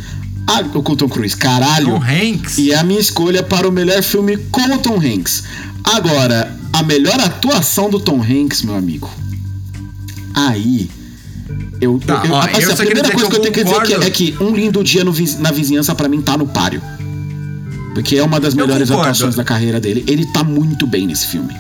[0.47, 1.87] Ah, com o Tom Cruise, caralho.
[1.95, 2.59] Tom Hanks.
[2.59, 5.43] E é a minha escolha para o melhor filme com o Tom Hanks.
[5.83, 9.11] Agora, a melhor atuação do Tom Hanks, meu amigo.
[10.35, 10.89] Aí.
[11.81, 13.75] Eu, Tá, eu, ó, eu a primeira coisa que que eu eu tenho que dizer
[13.83, 14.05] que- concordo.
[14.07, 16.81] é que um lindo dia no na vizinhança pra mim tá no páreo.
[17.95, 20.05] Porque é uma das Eu melhores atuações da carreira dele.
[20.07, 21.55] Ele tá muito bem nesse filme.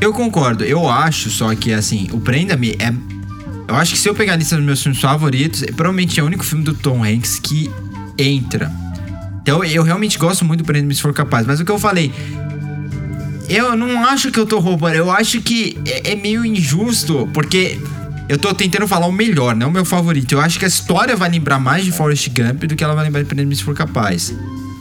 [0.00, 0.64] Eu concordo.
[0.64, 2.92] Eu acho só que, assim, o Prenda-me é.
[3.68, 6.22] Eu acho que se eu pegar a lista dos meus filmes favoritos, é, provavelmente é
[6.22, 7.70] o único filme do Tom Hanks que
[8.16, 8.70] entra.
[9.42, 11.46] Então eu realmente gosto muito do Prenda-me se for capaz.
[11.46, 12.12] Mas o que eu falei.
[13.48, 14.94] Eu não acho que eu tô roubando.
[14.94, 17.80] Eu acho que é, é meio injusto, porque.
[18.28, 20.32] Eu tô tentando falar o melhor, não o meu favorito.
[20.32, 23.04] Eu acho que a história vai lembrar mais de Forrest Gump do que ela vai
[23.04, 24.34] lembrar de Prenda-me se for capaz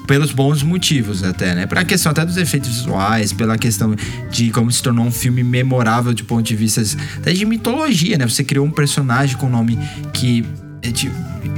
[0.08, 1.66] pelos bons motivos até, né?
[1.66, 3.95] Pra questão até dos efeitos visuais, pela questão
[4.30, 6.82] de como se tornou um filme memorável de ponto de vista
[7.18, 8.28] até de mitologia, né?
[8.28, 9.78] Você criou um personagem com um nome
[10.14, 10.45] que
[10.82, 10.91] é,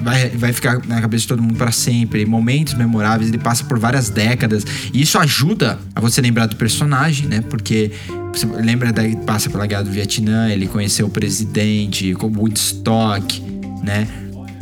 [0.01, 3.77] vai, vai ficar na cabeça de todo mundo pra sempre, momentos memoráveis, ele passa por
[3.77, 7.41] várias décadas, e isso ajuda a você lembrar do personagem, né?
[7.41, 7.91] Porque
[8.33, 13.41] você lembra da passa pela guerra do Vietnã, ele conheceu o presidente, como Woodstock,
[13.83, 14.07] né?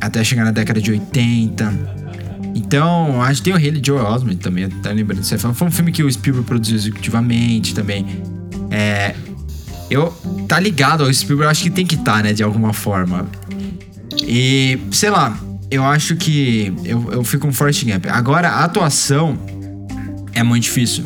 [0.02, 2.05] Até chegar na década de 80.
[2.56, 5.38] Então, acho que tem o Haley Joel Osment também, tá lembrando disso.
[5.54, 8.06] Foi um filme que o Spielberg produziu executivamente também.
[8.72, 9.14] É.
[9.90, 10.12] Eu.
[10.48, 13.28] Tá ligado ao Spielberg, acho que tem que estar, né, de alguma forma.
[14.26, 15.38] E, sei lá,
[15.70, 16.74] eu acho que.
[16.86, 18.06] Eu, eu fico com Forrest Gump.
[18.08, 19.38] Agora, a atuação
[20.34, 21.04] é muito difícil.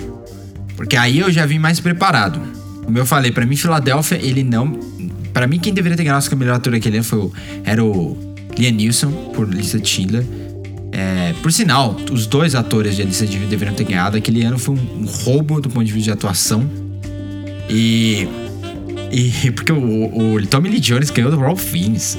[0.77, 2.39] Porque aí eu já vim mais preparado.
[2.85, 4.79] Como eu falei, pra mim, Filadélfia, ele não.
[5.33, 7.33] Pra mim, quem deveria ter ganhado a melhor ator daquele ano foi o,
[7.63, 10.23] era o Liam Neeson, por lista de Schindler.
[10.99, 14.17] É, por sinal, os dois atores de Elisa deveriam ter ganhado.
[14.17, 16.69] Aquele ano foi um, um roubo do ponto de vista de atuação.
[17.69, 18.27] E.
[19.09, 22.17] E porque o, o Tommy Lee Jones ganhou do Ralph Fiennes.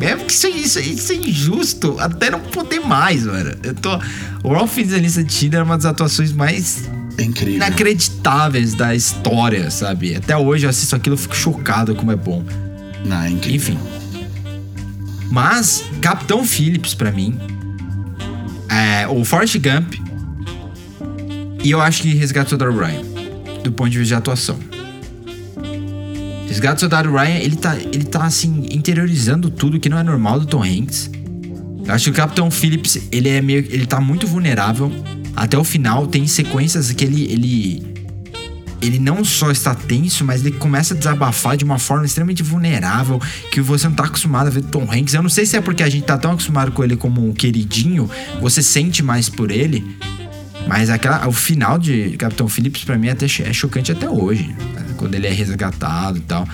[0.00, 3.54] É porque isso, isso, isso é injusto até não poder mais, mano.
[3.62, 3.96] Eu tô.
[4.42, 6.82] O Ralph Fiennes lista de Tinder é uma das atuações mais
[7.16, 7.54] É incrível.
[7.54, 10.16] inacreditáveis da história, sabe?
[10.16, 12.44] Até hoje eu assisto aquilo e fico chocado como é bom.
[13.04, 13.76] Não, é incrível.
[13.76, 13.96] Enfim.
[15.30, 17.38] Mas, Capitão Phillips, pra mim,
[18.68, 19.94] é o Forrest Gump
[21.62, 23.02] e eu acho que Resgate do Soldado Ryan,
[23.64, 24.58] do ponto de vista de atuação.
[26.46, 30.38] Resgate do Soldado Ryan, ele tá, ele tá, assim, interiorizando tudo que não é normal
[30.38, 31.10] do Tom Hanks.
[31.84, 34.92] Eu acho que o Capitão Phillips, ele é meio, ele tá muito vulnerável.
[35.34, 37.95] Até o final, tem sequências que ele, ele
[38.80, 43.20] ele não só está tenso, mas ele começa a desabafar de uma forma extremamente vulnerável
[43.50, 45.14] que você não tá acostumado a ver Tom Hanks.
[45.14, 47.32] Eu não sei se é porque a gente tá tão acostumado com ele como um
[47.32, 48.10] queridinho,
[48.40, 49.84] você sente mais por ele.
[50.66, 54.48] Mas aquela, o final de Capitão Phillips pra mim é, até, é chocante até hoje,
[54.74, 54.86] né?
[54.96, 56.46] quando ele é resgatado e tal.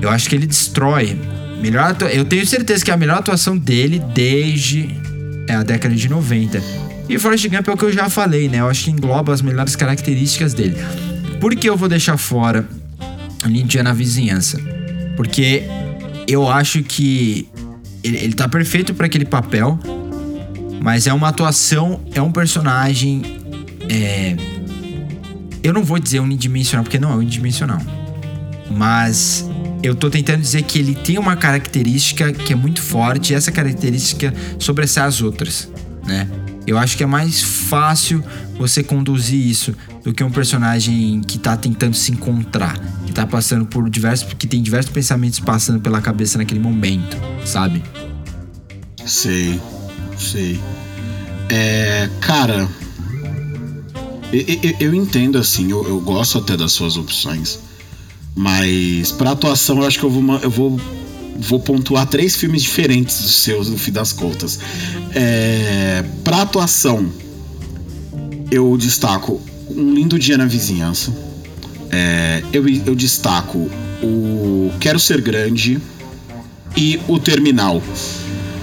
[0.00, 1.18] Eu acho que ele destrói.
[1.60, 4.90] Melhor eu tenho certeza que é a melhor atuação dele desde
[5.48, 6.62] é, a década de 90.
[7.08, 8.60] E Forrest Gump é o que eu já falei, né?
[8.60, 10.76] Eu acho que engloba as melhores características dele.
[11.40, 12.68] Por que eu vou deixar fora
[13.46, 14.58] Ninja na vizinhança?
[15.16, 15.62] Porque
[16.26, 17.48] eu acho que
[18.02, 19.78] ele, ele tá perfeito para aquele papel,
[20.82, 23.22] mas é uma atuação, é um personagem.
[23.88, 24.36] É,
[25.62, 27.80] eu não vou dizer unidimensional, porque não é unidimensional.
[28.70, 29.48] Mas
[29.82, 33.52] eu tô tentando dizer que ele tem uma característica que é muito forte, e essa
[33.52, 35.68] característica sobressai as outras,
[36.04, 36.28] né?
[36.66, 38.22] Eu acho que é mais fácil
[38.58, 39.74] você conduzir isso
[40.06, 44.46] do que um personagem que tá tentando se encontrar, que tá passando por diversos, que
[44.46, 47.82] tem diversos pensamentos passando pela cabeça naquele momento, sabe?
[49.04, 49.60] Sei,
[50.16, 50.60] sei.
[51.48, 52.68] É, cara,
[54.32, 57.58] eu, eu- eu entendo assim, eu, eu gosto até das suas opções,
[58.32, 60.80] mas pra atuação eu acho que eu vou, eu vou,
[61.36, 64.60] vou pontuar três filmes diferentes dos seus no fim das contas.
[65.12, 67.10] É, pra atuação,
[68.52, 69.40] eu destaco
[69.76, 71.14] Um Lindo Dia na Vizinhança.
[71.90, 73.70] É, eu, eu destaco
[74.02, 75.78] o Quero Ser Grande
[76.76, 77.82] e o Terminal.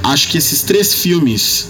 [0.04, 1.70] Acho que esses três filmes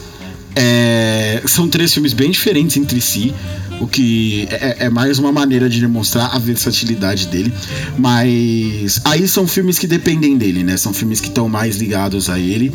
[0.55, 3.33] é, são três filmes bem diferentes entre si,
[3.79, 7.53] o que é, é mais uma maneira de demonstrar a versatilidade dele.
[7.97, 10.77] Mas aí são filmes que dependem dele, né?
[10.77, 12.71] São filmes que estão mais ligados a ele.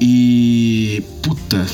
[0.00, 1.02] E.
[1.22, 1.66] Puta.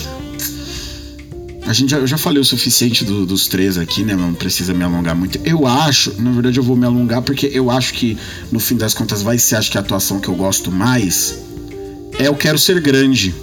[1.68, 4.16] A gente já, eu já falei o suficiente do- dos três aqui, né?
[4.16, 5.38] Não precisa me alongar muito.
[5.44, 8.16] Eu acho, na verdade, eu vou me alongar porque eu acho que
[8.50, 11.38] no fim das contas vai ser, acho que a atuação que eu gosto mais
[12.18, 13.34] é Eu Quero Ser Grande.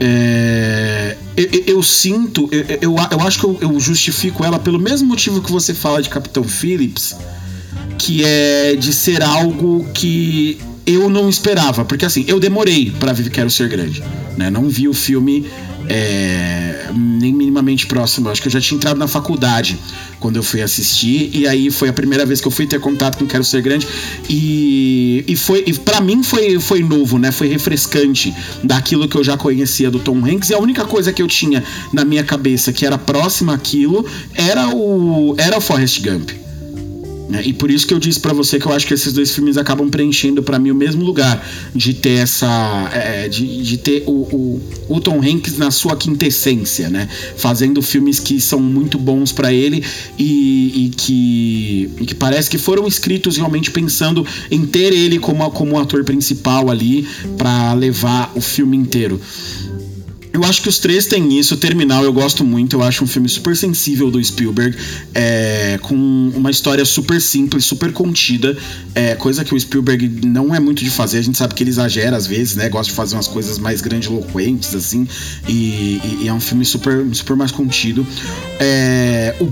[0.00, 5.40] É, eu, eu- sinto, eu, eu, eu acho que eu, justifico ela pelo mesmo motivo
[5.42, 7.14] que você fala de Capitão Phillips,
[7.98, 13.28] que é de ser algo que eu não esperava, porque assim, eu demorei pra ver
[13.30, 14.02] Quero Ser Grande,
[14.36, 14.50] né?
[14.50, 15.46] Não vi o filme
[15.90, 18.28] é, nem minimamente próximo.
[18.28, 19.76] Acho que eu já tinha entrado na faculdade
[20.20, 23.18] quando eu fui assistir e aí foi a primeira vez que eu fui ter contato
[23.18, 23.88] com Quero Ser Grande
[24.28, 27.32] e, e foi e para mim foi, foi novo, né?
[27.32, 28.32] Foi refrescante
[28.62, 31.64] daquilo que eu já conhecia do Tom Hanks e a única coisa que eu tinha
[31.92, 36.49] na minha cabeça que era próxima àquilo era o era o Forrest Gump.
[37.30, 37.42] Né?
[37.44, 39.56] E por isso que eu disse pra você que eu acho que esses dois filmes
[39.56, 42.90] acabam preenchendo pra mim o mesmo lugar de ter essa.
[42.92, 47.08] é, de, de ter o, o, o Tom Hanks na sua quintessência, né?
[47.36, 49.84] Fazendo filmes que são muito bons pra ele
[50.18, 55.48] e, e que, e que parece que foram escritos realmente pensando em ter ele como,
[55.52, 57.06] como ator principal ali
[57.38, 59.20] pra levar o filme inteiro.
[60.32, 61.56] Eu acho que os três têm isso.
[61.56, 62.76] Terminal eu gosto muito.
[62.76, 64.76] Eu acho um filme super sensível do Spielberg,
[65.12, 65.94] é, com
[66.34, 68.56] uma história super simples, super contida,
[68.94, 71.18] é, coisa que o Spielberg não é muito de fazer.
[71.18, 72.68] A gente sabe que ele exagera às vezes, né?
[72.68, 75.06] Gosta de fazer umas coisas mais grandiloquentes, assim.
[75.48, 78.06] E, e- e é um filme super, super mais contido.
[78.58, 79.50] É, o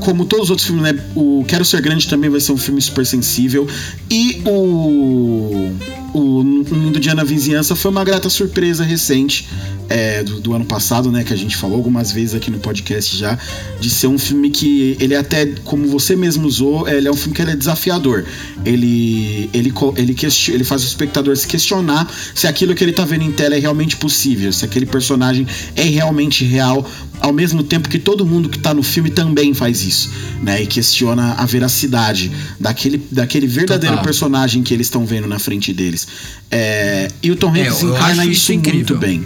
[0.00, 0.98] como todos os outros filmes, né?
[1.14, 3.68] O Quero Ser Grande também vai ser um filme super sensível.
[4.10, 5.70] E o.
[6.12, 9.46] O Um Lindo Dia na Vizinhança foi uma grata surpresa recente
[9.88, 11.24] é, do, do ano passado, né?
[11.24, 13.38] Que a gente falou algumas vezes aqui no podcast já.
[13.80, 17.34] De ser um filme que ele até, como você mesmo usou, ele é um filme
[17.34, 18.24] que ele é desafiador.
[18.64, 20.16] Ele, ele, ele,
[20.48, 23.58] ele faz o espectador se questionar se aquilo que ele tá vendo em tela é
[23.58, 26.88] realmente possível, se aquele personagem é realmente real,
[27.20, 30.10] ao mesmo tempo que todo mundo que tá no filme também faz isso,
[30.42, 30.62] né?
[30.62, 34.04] E questiona a veracidade daquele, daquele verdadeiro Total.
[34.04, 36.06] personagem que eles estão vendo na frente deles.
[36.50, 39.24] É, e o Tom É, Hanks eu encarna isso, isso muito bem.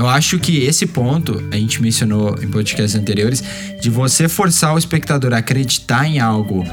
[0.00, 3.44] Eu acho que esse ponto, a gente mencionou em podcasts anteriores,
[3.82, 6.64] de você forçar o espectador a acreditar em algo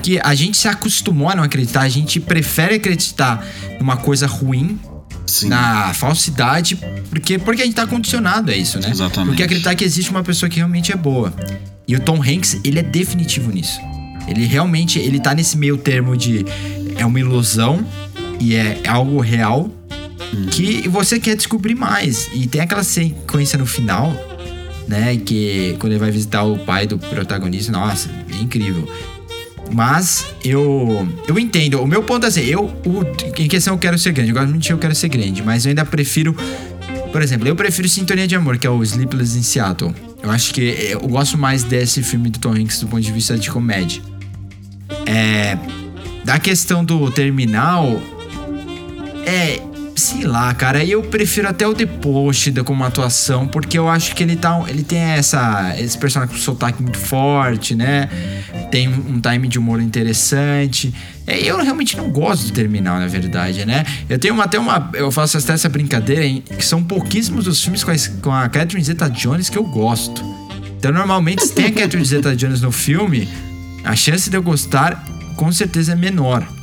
[0.00, 3.44] que a gente se acostumou a não acreditar, a gente prefere acreditar
[3.80, 4.78] numa coisa ruim,
[5.26, 5.48] Sim.
[5.48, 6.78] na falsidade,
[7.10, 8.90] porque, porque a gente tá condicionado a isso, né?
[8.92, 9.30] Exatamente.
[9.30, 11.34] Porque acreditar que existe uma pessoa que realmente é boa.
[11.88, 13.80] E o Tom Hanks, ele é definitivo nisso.
[14.28, 16.46] Ele realmente, ele tá nesse meio termo de
[16.96, 17.84] é uma ilusão
[18.38, 19.68] e é algo real
[20.50, 22.28] que você quer descobrir mais.
[22.32, 24.12] E tem aquela sequência no final,
[24.86, 28.88] né, que quando ele vai visitar o pai do protagonista, nossa, é incrível.
[29.72, 31.82] Mas eu eu entendo.
[31.82, 33.02] O meu ponto é assim, eu o,
[33.38, 34.32] em questão eu quero ser grande.
[34.32, 36.34] Muito de eu quero ser grande, mas eu ainda prefiro
[37.12, 39.94] por exemplo, eu prefiro Sintonia de Amor, que é o Sleepless in Seattle.
[40.22, 43.36] Eu acho que eu gosto mais desse filme do Tom Hanks do ponto de vista
[43.38, 44.02] de comédia.
[45.06, 45.58] É.
[46.24, 48.00] Da questão do terminal.
[49.24, 49.60] É.
[49.98, 54.22] Sei lá, cara, eu prefiro até o The Post como atuação, porque eu acho que
[54.22, 54.64] ele tá.
[54.68, 55.74] Ele tem essa.
[55.76, 58.08] Esse personagem com sotaque muito forte, né?
[58.70, 60.94] Tem um time de humor interessante.
[61.26, 63.84] É, eu realmente não gosto do terminal, na verdade, né?
[64.08, 64.88] Eu tenho até uma.
[64.94, 68.48] Eu faço até essa brincadeira, hein, que são pouquíssimos os filmes com a, com a
[68.48, 70.22] Catherine Zeta Jones que eu gosto.
[70.78, 73.28] Então, normalmente, se tem a Catherine Zeta Jones no filme,
[73.82, 76.57] a chance de eu gostar com certeza é menor.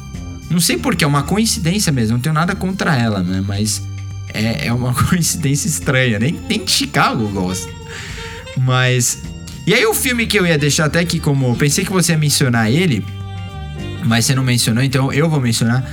[0.49, 3.43] Não sei porquê, é uma coincidência mesmo, não tenho nada contra ela, né?
[3.45, 3.81] Mas
[4.33, 7.73] é, é uma coincidência estranha, nem, nem Chicago eu gosto.
[8.57, 9.21] Mas.
[9.65, 11.55] E aí, o filme que eu ia deixar até aqui como.
[11.55, 13.03] Pensei que você ia mencionar ele,
[14.05, 15.83] mas você não mencionou, então eu vou mencionar.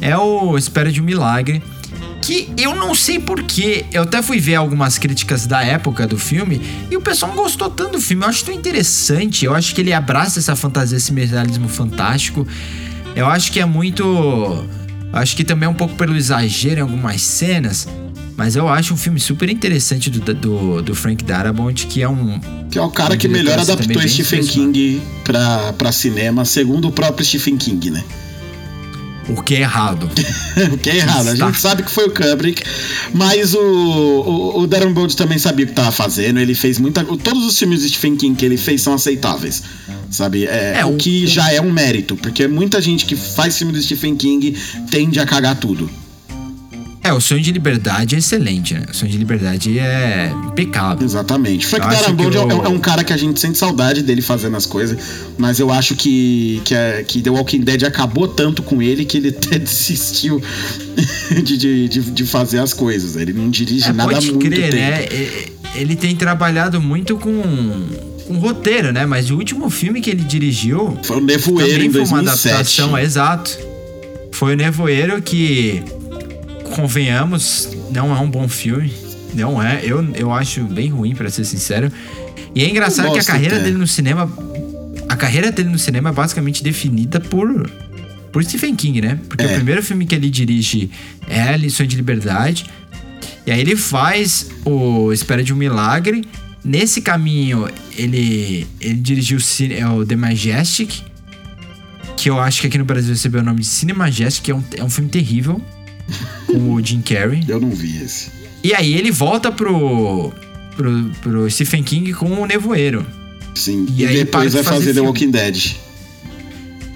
[0.00, 1.62] É o Espera de um Milagre.
[2.22, 3.84] Que eu não sei porquê.
[3.92, 7.70] Eu até fui ver algumas críticas da época do filme e o pessoal não gostou
[7.70, 8.24] tanto do filme.
[8.24, 9.44] Eu acho tão interessante.
[9.44, 12.46] Eu acho que ele abraça essa fantasia, esse realismo fantástico.
[13.16, 14.64] Eu acho que é muito.
[15.12, 17.88] Acho que também é um pouco pelo exagero em algumas cenas.
[18.36, 22.38] Mas eu acho um filme super interessante do, do, do Frank Darabont, que é um.
[22.70, 24.72] Que é o cara um que melhor assim, adaptou Stephen impressionante.
[24.74, 28.04] King pra, pra cinema, segundo o próprio Stephen King, né?
[29.28, 30.08] O que é errado.
[30.72, 31.28] o que é errado.
[31.28, 32.62] A gente sabe que foi o Kubrick,
[33.12, 36.38] mas o, o, o Darren Bold também sabia o que tava fazendo.
[36.38, 37.04] Ele fez muita.
[37.04, 39.62] Todos os filmes de Stephen King que ele fez são aceitáveis.
[40.10, 40.46] Sabe?
[40.46, 43.82] É, É, o que já é um mérito, porque muita gente que faz filme do
[43.82, 44.56] Stephen King
[44.90, 45.90] tende a cagar tudo.
[47.06, 48.82] É, o Sonho de Liberdade é excelente, né?
[48.90, 51.04] O Sonho de Liberdade é impecável.
[51.06, 51.66] Exatamente.
[51.66, 54.56] Frank Eu Darabont que é, é um cara que a gente sente saudade dele fazendo
[54.56, 54.98] as coisas,
[55.38, 59.18] mas eu acho que, que, é- que The Walking Dead acabou tanto com ele que
[59.18, 60.42] ele até desistiu
[61.44, 63.16] de, de, de, de fazer as coisas.
[63.16, 64.76] Ele não dirige É, nada pode muito crer, tempo.
[64.76, 65.06] né?
[65.76, 67.42] Ele tem trabalhado muito com,
[68.26, 69.04] com roteiro, né?
[69.06, 72.54] Mas o último filme que ele dirigiu Foi o Nevoeiro também em foi uma 2007.
[72.54, 73.58] adaptação, exato.
[74.32, 75.82] Foi o Nevoeiro que,
[76.74, 78.92] convenhamos, não é um bom filme.
[79.34, 79.80] Não é.
[79.84, 81.92] Eu, eu acho bem ruim, pra ser sincero.
[82.54, 84.30] E é engraçado que a carreira dele no cinema.
[85.08, 87.70] A carreira dele no cinema é basicamente definida por.
[88.32, 89.18] Por Stephen King, né?
[89.28, 89.46] Porque É.
[89.46, 90.90] o primeiro filme que ele dirige
[91.28, 92.66] é Lição de Liberdade.
[93.46, 96.24] E aí ele faz o Espera de um Milagre.
[96.64, 100.90] Nesse caminho, ele, ele dirigiu o é o The Majestic.
[102.16, 104.54] Que eu acho que aqui no Brasil recebeu o nome de Cine Majestic, que é
[104.54, 105.62] um, é um filme terrível.
[106.46, 107.44] Com o Jim Carrey.
[107.48, 108.30] Eu não vi esse.
[108.62, 110.32] E aí ele volta pro,
[110.76, 113.06] pro, pro Stephen King com o Nevoeiro.
[113.54, 113.86] Sim.
[113.96, 115.00] E E, para depois de vai fazer fazer The.
[115.00, 115.76] Walking Dead.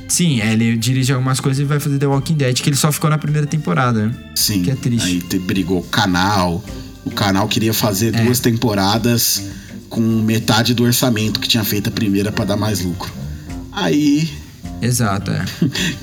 [0.08, 2.90] Sim, é, ele dirige algumas coisas e vai fazer The Walking Dead, que ele só
[2.90, 4.14] ficou na primeira temporada, né?
[4.34, 4.62] Sim.
[4.62, 5.24] Que é triste.
[5.32, 6.62] Aí brigou o canal.
[7.04, 8.24] O canal queria fazer É.
[8.24, 9.42] duas temporadas
[9.88, 13.10] com metade do orçamento que tinha feito a primeira pra dar mais lucro.
[13.72, 14.28] Aí
[14.82, 15.44] Exato, é.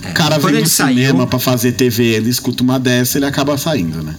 [0.09, 3.25] o cara Quando vem do cinema saiu- pra fazer TV, ele escuta uma dessa, ele
[3.25, 4.15] acaba saindo, né?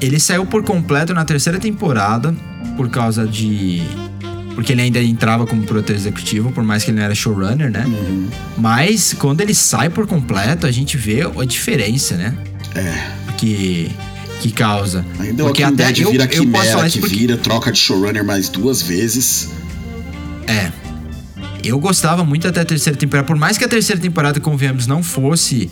[0.00, 2.34] Ele saiu por completo na terceira temporada
[2.76, 3.82] por causa de.
[4.54, 7.84] Porque ele ainda entrava como produtor executivo, por mais que ele não era showrunner, né?
[7.86, 8.28] Uhum.
[8.58, 12.34] Mas quando ele sai por completo, a gente vê a diferença, né?
[12.74, 13.10] É.
[13.36, 13.90] Que,
[14.40, 15.04] que causa.
[15.18, 18.24] Ainda porque até eu, vira eu posso quimera falar que porque vira, troca de showrunner
[18.24, 19.50] mais duas vezes.
[20.46, 20.70] É.
[21.62, 23.26] Eu gostava muito até a terceira temporada.
[23.26, 25.70] Por mais que a terceira temporada, convenhamos, não fosse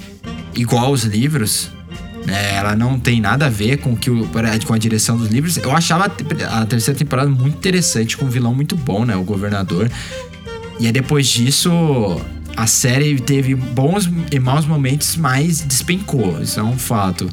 [0.54, 1.70] igual aos livros,
[2.26, 2.54] né?
[2.56, 4.28] Ela não tem nada a ver com, que o,
[4.66, 5.56] com a direção dos livros.
[5.56, 9.16] Eu achava a te- a terceira temporada muito interessante, com um vilão muito bom, né?
[9.16, 9.90] O governador.
[10.78, 11.70] E aí depois disso,
[12.56, 16.40] a série teve bons e maus momentos, mas despencou.
[16.42, 17.28] Isso é um fato.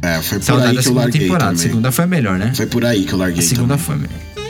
[0.00, 1.44] É, foi por Saudade aí da que eu segunda larguei temporada.
[1.44, 1.62] A também.
[1.68, 2.52] segunda foi a melhor, né?
[2.54, 3.84] Foi por aí que eu larguei A segunda também.
[3.84, 4.48] foi a melhor.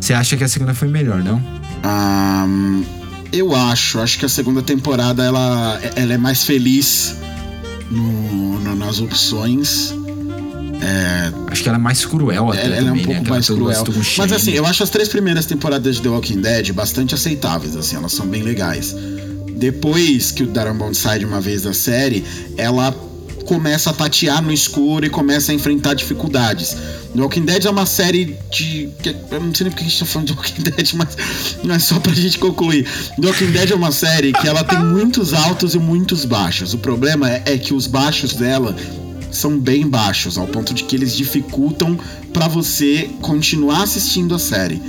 [0.00, 1.42] Você acha que a segunda foi melhor, não?
[1.82, 2.46] Ah,
[3.32, 7.14] eu acho, acho que a segunda temporada ela, ela é mais feliz
[7.90, 9.94] no- no- nas opções.
[11.50, 13.04] Acho que ela é mais cruel até Ela, ela é um também, né?
[13.06, 13.84] pouco Aquela mais cruel.
[14.18, 17.96] Mas assim, eu acho as três primeiras temporadas de The Walking Dead bastante aceitáveis, assim,
[17.96, 18.94] elas são bem legais.
[19.56, 22.24] Depois que o Darabont sai de uma vez da série,
[22.56, 22.94] ela
[23.48, 26.76] começa a tatear no escuro e começa a enfrentar dificuldades.
[27.14, 28.90] The Walking Dead é uma série de.
[29.30, 31.16] Eu não sei nem porque a gente tá falando de Walking Dead, mas,
[31.64, 32.86] mas só pra gente concluir.
[33.18, 36.74] The Walking Dead é uma série que ela tem muitos altos e muitos baixos.
[36.74, 38.76] O problema é, é que os baixos dela
[39.30, 41.98] são bem baixos, ao ponto de que eles dificultam
[42.32, 44.80] pra você continuar assistindo a série.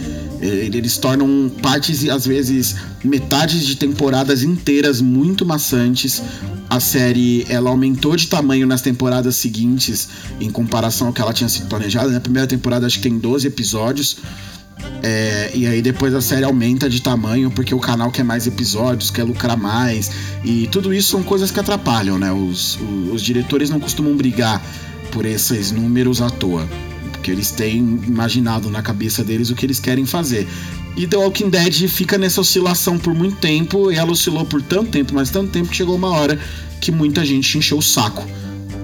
[0.41, 6.21] Eh, Eles tornam partes às vezes metades de temporadas inteiras muito maçantes.
[6.69, 10.07] A série ela aumentou de tamanho nas temporadas seguintes
[10.39, 12.09] em comparação ao que ela tinha sido planejada.
[12.11, 14.17] Na primeira temporada acho que tem 12 episódios.
[15.01, 19.09] É, e aí depois a série aumenta de tamanho porque o canal quer mais episódios,
[19.09, 20.11] quer lucrar mais.
[20.43, 22.31] E tudo isso são coisas que atrapalham, né?
[22.31, 24.61] Os, o- os diretores não costumam brigar
[25.11, 26.67] por esses números à toa.
[27.13, 27.77] Porque eles têm
[28.07, 30.47] imaginado na cabeça deles o que eles querem fazer.
[30.97, 33.91] E The Walking Dead fica nessa oscilação por muito tempo.
[33.91, 36.37] E ela oscilou por tanto tempo, mas tanto tempo que chegou uma hora
[36.81, 38.25] que muita gente encheu o saco.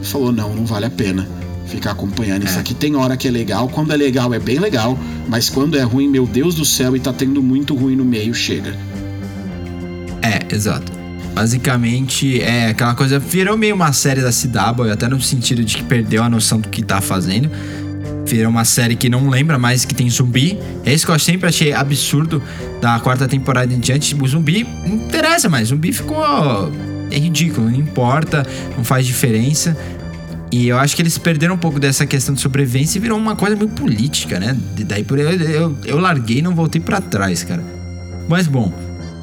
[0.02, 1.28] E falou: não, não vale a pena
[1.68, 2.74] ficar acompanhando isso aqui.
[2.74, 4.98] Tem hora que é legal, quando é legal é bem legal,
[5.28, 8.34] mas quando é ruim, meu Deus do céu, e tá tendo muito ruim no meio,
[8.34, 8.76] chega.
[10.22, 10.92] É, exato.
[11.36, 13.20] Basicamente, é aquela coisa.
[13.20, 16.70] Virou meio uma série da CW, até no sentido de que perdeu a noção do
[16.70, 17.52] que tá fazendo.
[18.26, 20.58] Virou uma série que não lembra mais que tem zumbi.
[20.86, 22.42] É isso que eu sempre achei absurdo
[22.82, 24.16] da quarta temporada em diante.
[24.16, 25.68] O zumbi não interessa mais.
[25.68, 26.24] O zumbi ficou.
[27.12, 28.46] É ridículo, não importa,
[28.76, 29.78] não faz diferença.
[30.56, 33.36] E eu acho que eles perderam um pouco dessa questão de sobrevivência e virou uma
[33.36, 34.58] coisa meio política, né?
[34.86, 37.62] Daí por eu, eu, eu larguei e não voltei pra trás, cara.
[38.30, 38.74] Mas bom,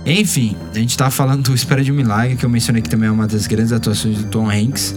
[0.04, 3.08] enfim, a gente tava falando do Espera de um Milagre, que eu mencionei que também
[3.08, 4.94] é uma das grandes atuações do Tom Hanks,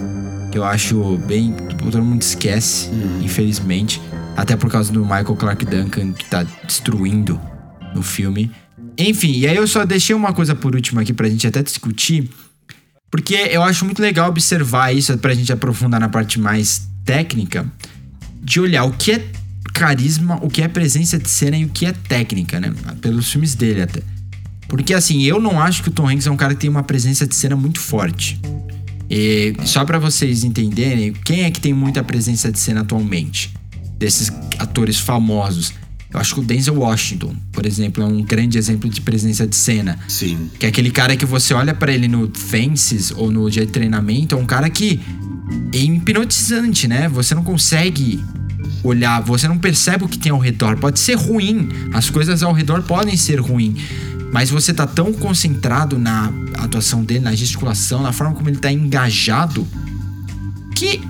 [0.52, 1.54] que eu acho bem.
[1.78, 2.90] Todo mundo esquece,
[3.24, 4.02] infelizmente.
[4.36, 7.40] Até por causa do Michael Clark Duncan, que tá destruindo
[7.96, 8.52] no filme.
[8.98, 12.30] Enfim, e aí eu só deixei uma coisa por último aqui pra gente até discutir.
[13.16, 17.66] Porque eu acho muito legal observar isso pra gente aprofundar na parte mais técnica,
[18.44, 19.26] de olhar o que é
[19.74, 22.74] carisma, o que é presença de cena e o que é técnica, né?
[23.00, 24.02] Pelos filmes dele até.
[24.68, 26.84] Porque assim, eu não acho que o Tom Hanks é um cara que tem uma
[26.84, 28.38] presença de cena muito forte.
[29.10, 33.54] E só pra vocês entenderem, quem é que tem muita presença de cena atualmente?
[33.98, 35.72] Desses atores famosos.
[36.12, 39.56] Eu acho que o Denzel Washington, por exemplo, é um grande exemplo de presença de
[39.56, 40.00] cena.
[40.08, 40.50] Sim.
[40.60, 43.72] Que é aquele cara que você olha pra ele no Fences ou no dia de
[43.72, 45.00] treinamento, é um cara que
[45.74, 47.10] é hipnotizante, né?
[47.10, 48.24] Você não consegue
[48.84, 50.78] olhar, você não percebe o que tem ao redor.
[50.78, 53.82] Pode ser ruim, as coisas ao redor podem ser ruins,
[54.32, 58.72] mas você tá tão concentrado na atuação dele, na gesticulação, na forma como ele tá
[58.72, 59.68] engajado,
[60.76, 61.02] que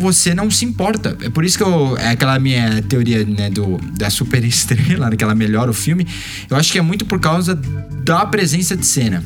[0.00, 1.16] você não se importa.
[1.22, 5.22] É por isso que eu, é aquela minha teoria, né, do, da super estrela, que
[5.22, 6.06] ela melhora o filme.
[6.48, 9.22] Eu acho que é muito por causa da presença de cena.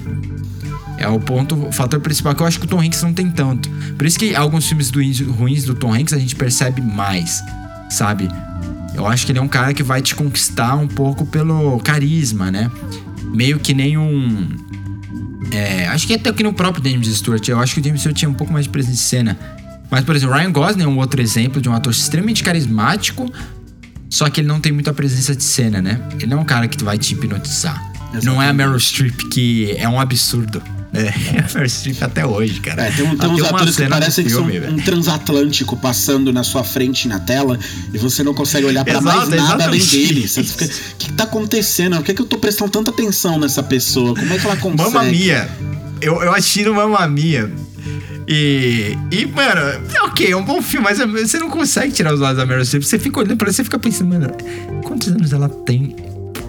[0.98, 3.30] É o ponto, o fator principal que eu acho que o Tom Hanks não tem
[3.30, 3.68] tanto.
[3.96, 5.00] Por isso que alguns filmes do,
[5.32, 7.42] ruins do Tom Hanks a gente percebe mais,
[7.90, 8.28] sabe?
[8.94, 12.50] Eu acho que ele é um cara que vai te conquistar um pouco pelo carisma,
[12.50, 12.70] né?
[13.24, 14.48] Meio que nem um.
[15.50, 17.46] É, acho que até que no próprio James Stewart.
[17.48, 19.38] Eu acho que o James Stewart tinha um pouco mais de presença de cena.
[19.94, 23.32] Mas, por exemplo, Ryan Gosling é um outro exemplo de um ator extremamente carismático,
[24.10, 26.00] só que ele não tem muita presença de cena, né?
[26.16, 27.80] Ele não é um cara que vai te hipnotizar.
[28.24, 30.60] Não é a Meryl Streep, que é um absurdo.
[30.96, 31.08] É,
[31.40, 32.86] a Meryl Streep até hoje, cara.
[32.86, 34.72] É, tem, um- tem uns atores que parecem que são velho.
[34.72, 37.58] um transatlântico passando na sua frente na tela
[37.92, 40.28] e você não consegue olhar pra mais nada além exatamente dele.
[40.28, 41.96] Você fica, o que, tá acontecendo?
[41.96, 44.14] Por que, que eu tô prestando tanta atenção nessa pessoa?
[44.14, 44.82] Como é que ela consegue?
[44.92, 45.48] Mamma Mia.
[46.00, 46.32] Eu, eu
[46.66, 47.50] no Mamma Mia.
[48.28, 49.60] E, e, mano,
[50.04, 52.82] ok, é um bom filme, mas você não consegue tirar os olhos da Meryl Streep.
[52.84, 54.28] Você fica olhando pra ela, você fica pensando, mano,
[54.82, 55.94] quantos anos ela tem?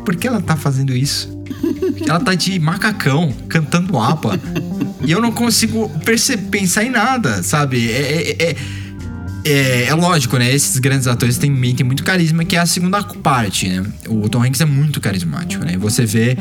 [0.05, 1.33] Por que ela tá fazendo isso?
[2.07, 4.39] Ela tá de macacão, cantando APA.
[5.03, 7.89] e eu não consigo perce- pensar em nada, sabe?
[7.89, 8.55] É, é, é,
[9.45, 10.53] é, é lógico, né?
[10.53, 13.83] Esses grandes atores têm, têm muito carisma, que é a segunda parte, né?
[14.07, 15.77] O Tom Hanks é muito carismático, né?
[15.77, 16.38] Você vê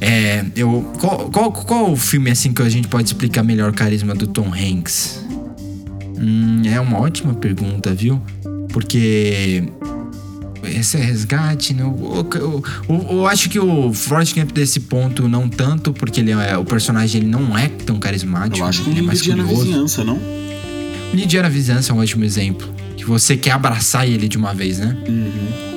[0.00, 0.90] é, eu.
[0.98, 4.26] Qual, qual, qual o filme assim que a gente pode explicar melhor o carisma do
[4.26, 5.24] Tom Hanks?
[6.18, 8.20] Hum, é uma ótima pergunta, viu?
[8.72, 9.64] Porque.
[10.62, 11.82] Esse é resgate, né?
[11.82, 16.32] Eu, eu, eu- eu acho que o Forrest Gump desse ponto não tanto, porque ele
[16.32, 18.58] é, o personagem ele não é tão carismático.
[18.58, 19.64] Eu acho que ele é um mais dia na curioso.
[19.66, 20.16] vizinhança, não?
[20.16, 22.68] O Lidia na Vizinhança é um ótimo exemplo.
[22.96, 24.96] Que você quer abraçar ele de uma vez, né?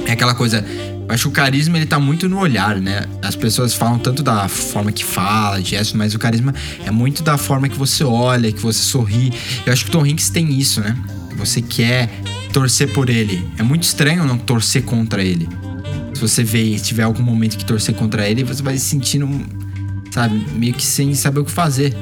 [0.06, 0.64] É aquela coisa.
[1.08, 3.06] Eu acho que o carisma ele tá muito no olhar, né?
[3.22, 6.54] As pessoas falam tanto da forma que fala, gesto, mas o carisma
[6.86, 9.32] é muito da forma que você olha, que você sorri.
[9.66, 10.96] Eu acho que o Tom Hanks tem isso, né?
[11.36, 12.10] você quer
[12.54, 13.44] torcer por ele.
[13.58, 15.50] É muito estranho não torcer contra ele.
[16.14, 19.28] Se você vê e tiver algum momento que torcer contra ele, você vai se sentindo,
[20.12, 21.94] sabe, meio que sem saber o que fazer.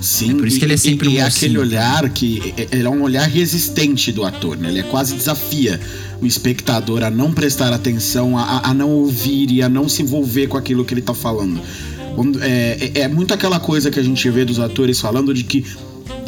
[0.00, 2.68] Sim, É por isso que ele é sempre e, um e aquele olhar que é-
[2.72, 4.68] ele é um olhar resistente do ator, né?
[4.68, 5.78] Ele é quase desafia
[6.22, 10.46] o espectador a não prestar atenção, a, a não ouvir e a não se envolver
[10.46, 11.60] com aquilo que ele tá falando.
[12.40, 15.64] É, é- é muito aquela coisa que a gente vê dos atores falando de que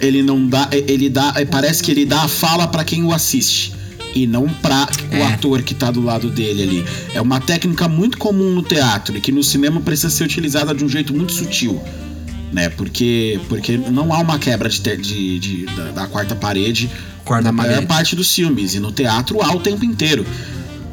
[0.00, 3.04] ele não dá, é- ele dá, é, parece que ele dá a fala pra quem
[3.04, 3.72] o assiste
[4.14, 5.26] e não pra o É.
[5.26, 6.84] ator que tá do lado dele ali.
[7.14, 10.84] É uma técnica muito comum no teatro e que no cinema precisa ser utilizada de
[10.84, 11.80] um jeito muito sutil
[12.52, 12.68] né?
[12.68, 16.88] Porque, porque não há uma quebra de, de- de- da, da quarta parede
[17.24, 17.86] Quarta na maior parede.
[17.86, 20.26] parte dos filmes e no teatro há o tempo inteiro.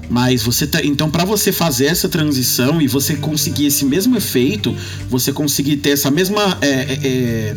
[0.10, 4.76] Mas você tá, então para você fazer essa transição e você conseguir esse mesmo efeito,
[5.10, 7.56] você conseguir ter essa mesma é, é,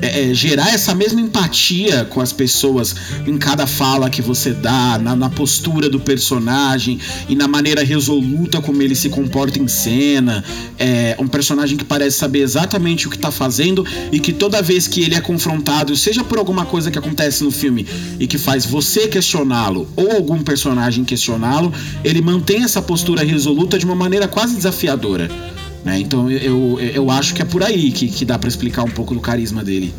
[0.00, 2.94] é, é, gerar essa mesma empatia com as pessoas
[3.26, 8.60] em cada fala que você dá, na, na postura do personagem e na maneira resoluta
[8.60, 10.44] como ele se comporta em cena.
[10.78, 14.86] É um personagem que parece saber exatamente o que tá fazendo e que toda vez
[14.86, 17.86] que ele é confrontado, seja por alguma coisa que acontece no filme
[18.20, 21.72] e que faz você questioná-lo ou algum personagem questioná-lo,
[22.04, 25.55] ele mantém essa postura resoluta de uma maneira quase desafiadora.
[25.86, 26.00] Né?
[26.00, 28.90] Então eu, eu, eu acho que é por aí que, que dá pra explicar um
[28.90, 29.94] pouco do carisma dele.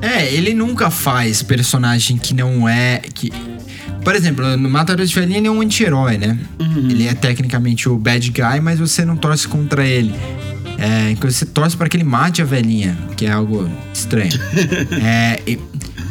[0.00, 3.02] É, ele nunca faz personagem que não é.
[3.12, 3.32] que
[4.04, 6.38] Por exemplo, no Matador de Velhinha ele é um anti-herói, né?
[6.76, 10.14] Ele é tecnicamente o bad guy, mas você não torce contra ele.
[10.78, 14.30] É, inclusive você torce para que ele mate a velhinha, que é algo estranho.
[15.04, 15.58] é, e,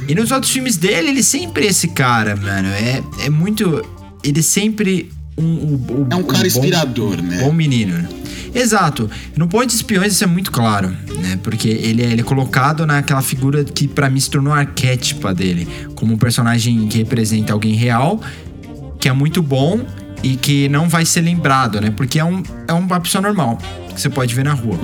[0.09, 2.67] e nos outros filmes dele, ele sempre é esse cara, mano.
[2.67, 3.81] É, é muito.
[4.21, 5.45] Ele é sempre um.
[5.45, 7.39] o- o- É um cara bom- inspirador, né?
[7.39, 8.09] Bom menino, né?
[8.57, 9.09] Exato.
[9.35, 11.39] No Ponte de Espiões isso é muito claro, né?
[11.43, 15.67] Porque ele é, ele é colocado naquela figura que pra mim se tornou arquétipa dele,
[15.93, 18.19] como um personagem que representa alguém real,
[18.99, 19.85] que é muito bom
[20.23, 21.91] e que não vai ser lembrado, né?
[21.95, 23.59] Porque é, um, é uma pessoa normal,
[23.93, 24.79] que você pode ver na rua.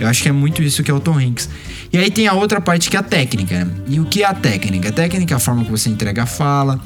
[0.00, 1.48] Eu acho que é muito isso que é o Tom Hanks.
[1.92, 3.70] E aí tem a outra parte que é a técnica, né?
[3.86, 4.88] E o que é a técnica?
[4.88, 6.80] A técnica é a forma que você entrega a fala,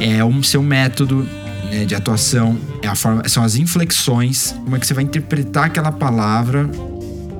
[0.00, 1.28] é o seu método
[1.70, 5.64] né, de atuação, é a forma, são as inflexões, como é que você vai interpretar
[5.64, 6.68] aquela palavra,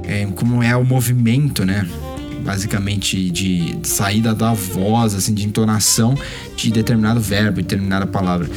[0.04, 1.86] é, como é o movimento, né?
[2.44, 6.16] Basicamente de, saída da voz, assim, de entonação
[6.56, 8.48] de determinado verbo, de determinada palavra.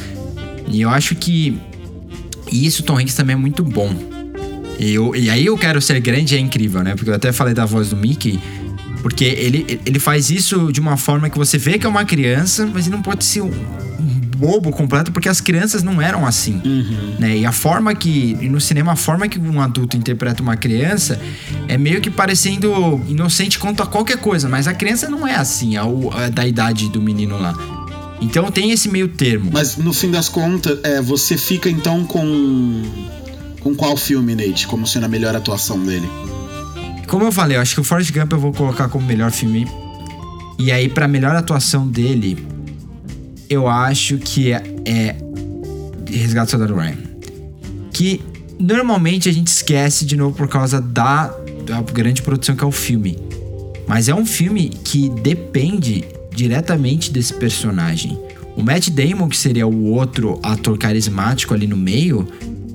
[0.68, 1.58] E eu acho que
[2.50, 3.94] isso Tom Hanks também é muito bom.
[4.78, 6.94] E, eu, e aí eu quero ser grande é incrível, né?
[6.94, 8.40] Porque eu até falei da voz do Mickey.
[9.02, 12.68] Porque ele, ele faz isso de uma forma que você vê que é uma criança,
[12.72, 13.50] mas ele não pode ser um
[14.42, 16.60] bobo completo, porque as crianças não eram assim.
[17.18, 17.38] Né?
[17.38, 18.34] E a forma que.
[18.48, 21.20] No cinema, a forma que um adulto interpreta uma criança
[21.68, 25.78] é meio que parecendo inocente quanto a qualquer coisa, mas a criança não é assim,
[25.78, 27.54] o- é da idade do menino lá.
[28.20, 29.50] Então tem esse meio termo.
[29.52, 32.82] Mas no fim das contas, é, você fica então com.
[33.60, 34.66] Com qual filme, Nate?
[34.66, 36.08] Como sendo a melhor atuação dele?
[37.06, 39.68] Como eu falei, eu acho que o Forrest Gump eu vou colocar como melhor filme.
[40.58, 42.44] E aí, pra melhor atuação dele,
[43.52, 45.16] eu acho que é, é
[46.10, 46.96] Resgate do Soldado Ryan.
[47.92, 48.20] Que
[48.58, 51.28] normalmente a gente esquece de novo por causa da,
[51.66, 53.18] da grande produção que é o filme.
[53.86, 58.18] Mas é um filme que depende diretamente desse personagem.
[58.56, 62.26] O Matt Damon, que seria o outro ator carismático ali no meio,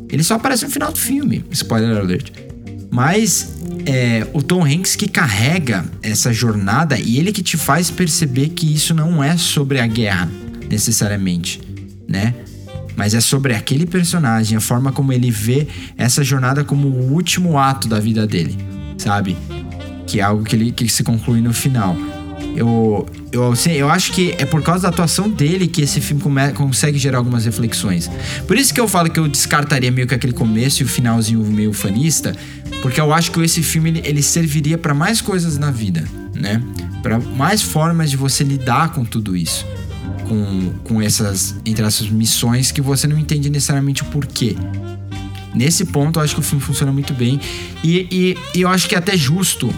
[0.10, 1.44] ele só aparece no final do filme.
[1.52, 2.32] Spoiler alert.
[2.90, 3.56] Mas
[3.86, 8.74] é o Tom Hanks que carrega essa jornada e ele que te faz perceber que
[8.74, 10.30] isso não é sobre a guerra,
[10.70, 11.62] necessariamente,
[12.08, 12.34] né?
[12.96, 17.58] Mas é sobre aquele personagem, a forma como ele vê essa jornada como o último
[17.60, 18.58] ato da vida dele,
[18.98, 19.38] sabe?
[20.08, 21.96] Que é algo que, ele, que se conclui no final.
[22.56, 26.22] Eu, eu, assim, eu acho que é por causa da atuação dele que esse filme
[26.24, 28.10] come- consegue gerar algumas reflexões.
[28.48, 31.44] Por isso que eu falo que eu descartaria meio que aquele começo e o finalzinho
[31.44, 32.36] meio fanista,
[32.82, 36.04] porque eu acho que esse filme ele, ele serviria para mais coisas na vida,
[36.34, 36.60] né?
[37.04, 39.64] Para mais formas de você lidar com tudo isso.
[40.28, 44.56] Com, com essas, entre essas missões que você não entende necessariamente o porquê.
[45.56, 47.40] Nesse ponto, eu acho que o filme funciona muito bem.
[47.84, 49.74] E, e, e eu acho que é até justo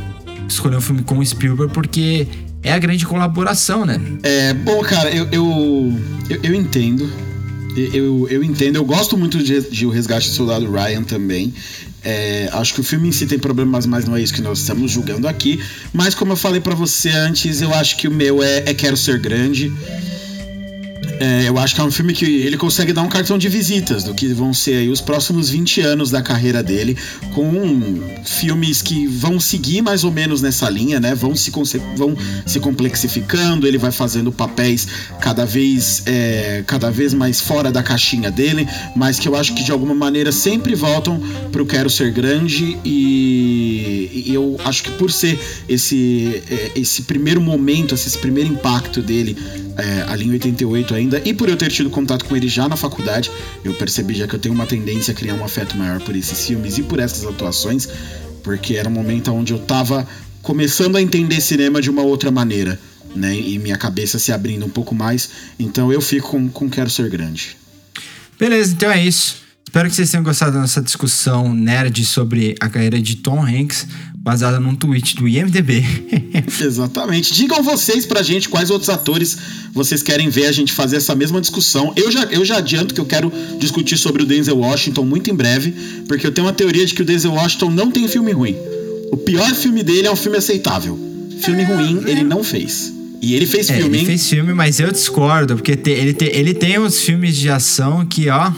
[0.48, 2.28] escolher um filme com o Spielberg, porque
[2.64, 4.00] é a grande colaboração, né?
[4.24, 6.00] É, bom, cara, eu, eu,
[6.30, 7.10] eu, eu entendo.
[7.94, 8.76] Eu, eu entendo.
[8.76, 11.54] Eu gosto muito de, de O Resgate do Soldado Ryan também.
[12.04, 14.60] É, acho que o filme em si tem problemas, mas não é isso que nós
[14.60, 15.62] estamos julgando aqui.
[15.94, 18.98] Mas como eu falei pra você antes, eu acho que o meu é, é Quero
[18.98, 19.72] Ser Grande.
[21.20, 24.06] É, eu acho que é um filme que ele consegue dar um cartão de visitas
[24.06, 26.98] do que vão ser aí os próximos 20 anos da carreira dele,
[27.34, 31.14] com filmes que vão seguir mais ou menos nessa linha, né?
[31.14, 31.52] Vão se,
[31.98, 32.16] vão
[32.46, 34.88] se complexificando, ele vai fazendo papéis
[35.20, 38.66] cada vez, é, cada vez mais fora da caixinha dele,
[38.96, 41.22] mas que eu acho que de alguma maneira sempre voltam
[41.52, 45.38] pro Quero Ser Grande e, e eu acho que por ser
[45.68, 49.36] esse, é, esse primeiro momento, esse primeiro impacto dele
[49.80, 52.76] é, ali em 88 ainda, e por eu ter tido contato com ele já na
[52.76, 53.32] faculdade,
[53.64, 56.46] eu percebi já que eu tenho uma tendência a criar um afeto maior por esses
[56.46, 57.88] filmes e por essas atuações,
[58.44, 60.08] porque era um momento onde eu tava
[60.42, 62.80] começando a entender cinema de uma outra maneira,
[63.16, 63.36] né?
[63.36, 65.30] E minha cabeça se abrindo um pouco mais.
[65.58, 67.58] Então eu fico com, com Quero Ser Grande.
[68.40, 69.49] Beleza, então é isso.
[69.70, 73.86] Espero que vocês tenham gostado da nossa discussão nerd sobre a carreira de Tom Hanks,
[74.18, 75.86] baseada num tweet do IMDB.
[76.60, 77.32] Exatamente.
[77.32, 79.38] Digam vocês pra gente quais outros atores
[79.72, 81.94] vocês querem ver a gente fazer essa mesma discussão.
[81.96, 85.36] Eu já, eu já adianto que eu quero discutir sobre o Denzel Washington muito em
[85.36, 85.72] breve,
[86.08, 88.56] porque eu tenho uma teoria de que o Denzel Washington não tem filme ruim.
[89.12, 90.98] O pior filme dele é um filme aceitável.
[91.44, 92.92] Filme ruim ele não fez.
[93.22, 94.06] E ele fez é, filme, ele hein?
[94.08, 98.04] fez filme, mas eu discordo, porque te, ele, te, ele tem uns filmes de ação
[98.04, 98.52] que, ó.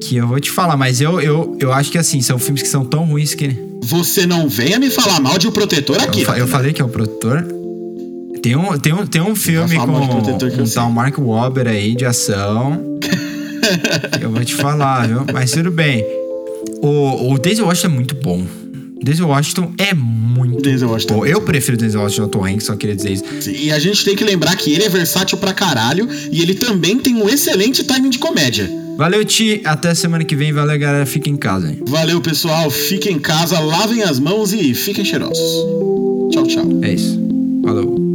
[0.00, 2.68] Que eu vou te falar, mas eu, eu, eu acho que assim, são filmes que
[2.68, 3.56] são tão ruins que.
[3.82, 6.20] Você não venha me falar mal de O Protetor aqui.
[6.20, 7.44] Eu, fa eu falei que é o Protetor.
[8.42, 12.04] Tem um, tem um, tem um filme com, com o tal Mark Wahlberg aí de
[12.04, 12.98] ação.
[14.20, 15.24] eu vou te falar, viu?
[15.32, 16.04] Mas tudo bem.
[16.80, 18.46] O, o Daisy Washington é muito bom.
[19.02, 21.14] Denzel Washington é muito Denzel Washington.
[21.14, 21.26] bom.
[21.26, 23.50] Eu prefiro Denzel Washington ao Tom Hanks, só queria dizer isso.
[23.50, 26.98] E a gente tem que lembrar que ele é versátil pra caralho e ele também
[26.98, 28.68] tem um excelente timing de comédia.
[28.98, 29.62] Valeu, Ti.
[29.64, 30.52] Até semana que vem.
[30.52, 31.06] Valeu, galera.
[31.06, 31.70] Fiquem em casa.
[31.70, 31.78] Hein?
[31.86, 32.68] Valeu, pessoal.
[32.68, 35.38] Fiquem em casa, lavem as mãos e fiquem cheirosos.
[36.32, 36.66] Tchau, tchau.
[36.82, 37.16] É isso.
[37.64, 38.07] Falou.